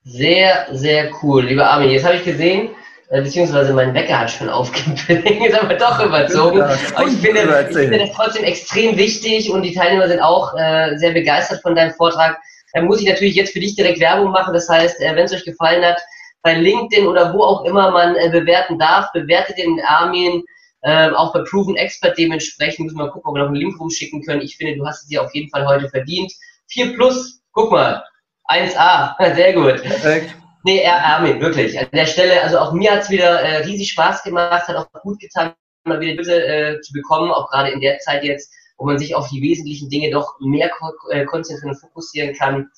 Sehr, 0.02 0.66
sehr 0.72 1.10
cool. 1.22 1.46
Lieber 1.46 1.70
Armin, 1.70 1.90
jetzt 1.90 2.04
habe 2.04 2.16
ich 2.16 2.24
gesehen, 2.24 2.70
äh, 3.08 3.22
beziehungsweise 3.22 3.72
mein 3.72 3.94
Wecker 3.94 4.20
hat 4.20 4.30
schon 4.30 4.50
aufgepinnt, 4.50 5.24
ist 5.46 5.58
aber 5.58 5.74
doch 5.74 6.04
überzogen. 6.04 6.58
Ja, 6.58 6.76
aber 6.94 7.08
ich 7.08 7.16
finde, 7.18 7.66
ich 7.70 7.76
finde 7.76 7.98
das 7.98 8.12
trotzdem 8.12 8.44
extrem 8.44 8.96
wichtig 8.96 9.50
und 9.50 9.62
die 9.62 9.74
Teilnehmer 9.74 10.08
sind 10.08 10.20
auch 10.20 10.54
äh, 10.58 10.96
sehr 10.98 11.12
begeistert 11.12 11.62
von 11.62 11.74
deinem 11.74 11.92
Vortrag. 11.92 12.38
Da 12.72 12.82
muss 12.82 13.00
ich 13.00 13.08
natürlich 13.08 13.34
jetzt 13.34 13.52
für 13.52 13.60
dich 13.60 13.76
direkt 13.76 14.00
Werbung 14.00 14.30
machen. 14.30 14.52
Das 14.52 14.68
heißt, 14.68 15.00
äh, 15.00 15.14
wenn 15.14 15.24
es 15.24 15.32
euch 15.32 15.44
gefallen 15.44 15.84
hat, 15.84 16.00
bei 16.44 16.54
LinkedIn 16.54 17.06
oder 17.06 17.32
wo 17.32 17.42
auch 17.42 17.64
immer 17.64 17.90
man 17.90 18.14
äh, 18.16 18.28
bewerten 18.28 18.78
darf. 18.78 19.10
Bewertet 19.12 19.58
den 19.58 19.80
Armin 19.86 20.44
äh, 20.82 21.10
auch 21.10 21.32
bei 21.32 21.42
Proven 21.42 21.74
Expert 21.74 22.16
dementsprechend. 22.18 22.84
Müssen 22.84 22.98
wir 22.98 23.08
gucken, 23.08 23.30
ob 23.30 23.34
wir 23.34 23.40
noch 23.40 23.48
einen 23.48 23.56
Link 23.56 23.80
rumschicken 23.80 24.22
können. 24.22 24.42
Ich 24.42 24.56
finde, 24.56 24.76
du 24.76 24.86
hast 24.86 25.02
es 25.02 25.08
dir 25.08 25.22
auf 25.22 25.34
jeden 25.34 25.48
Fall 25.48 25.66
heute 25.66 25.88
verdient. 25.88 26.32
4 26.68 26.94
plus, 26.94 27.40
guck 27.52 27.72
mal. 27.72 28.04
1A, 28.48 29.34
sehr 29.34 29.54
gut. 29.54 29.82
Perfekt. 29.82 30.36
Nee, 30.64 30.86
Armin, 30.86 31.40
wirklich. 31.40 31.78
An 31.78 31.88
der 31.92 32.06
Stelle, 32.06 32.42
also 32.42 32.58
auch 32.58 32.72
mir 32.72 32.92
hat 32.92 33.02
es 33.02 33.10
wieder 33.10 33.40
äh, 33.40 33.64
riesig 33.64 33.90
Spaß 33.90 34.22
gemacht, 34.22 34.68
hat 34.68 34.76
auch 34.76 34.86
gut 35.02 35.20
getan, 35.20 35.54
mal 35.84 36.00
wieder 36.00 36.16
Bitte 36.16 36.46
äh, 36.46 36.80
zu 36.80 36.92
bekommen, 36.92 37.30
auch 37.30 37.50
gerade 37.50 37.70
in 37.70 37.80
der 37.80 37.98
Zeit 37.98 38.24
jetzt, 38.24 38.50
wo 38.78 38.86
man 38.86 38.98
sich 38.98 39.14
auf 39.14 39.28
die 39.28 39.42
wesentlichen 39.42 39.88
Dinge 39.88 40.10
doch 40.10 40.34
mehr 40.40 40.70
ko 40.70 40.90
äh, 41.10 41.24
konzentrieren 41.24 41.70
und 41.70 41.80
fokussieren 41.80 42.34
kann. 42.34 42.70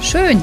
Schön, 0.00 0.42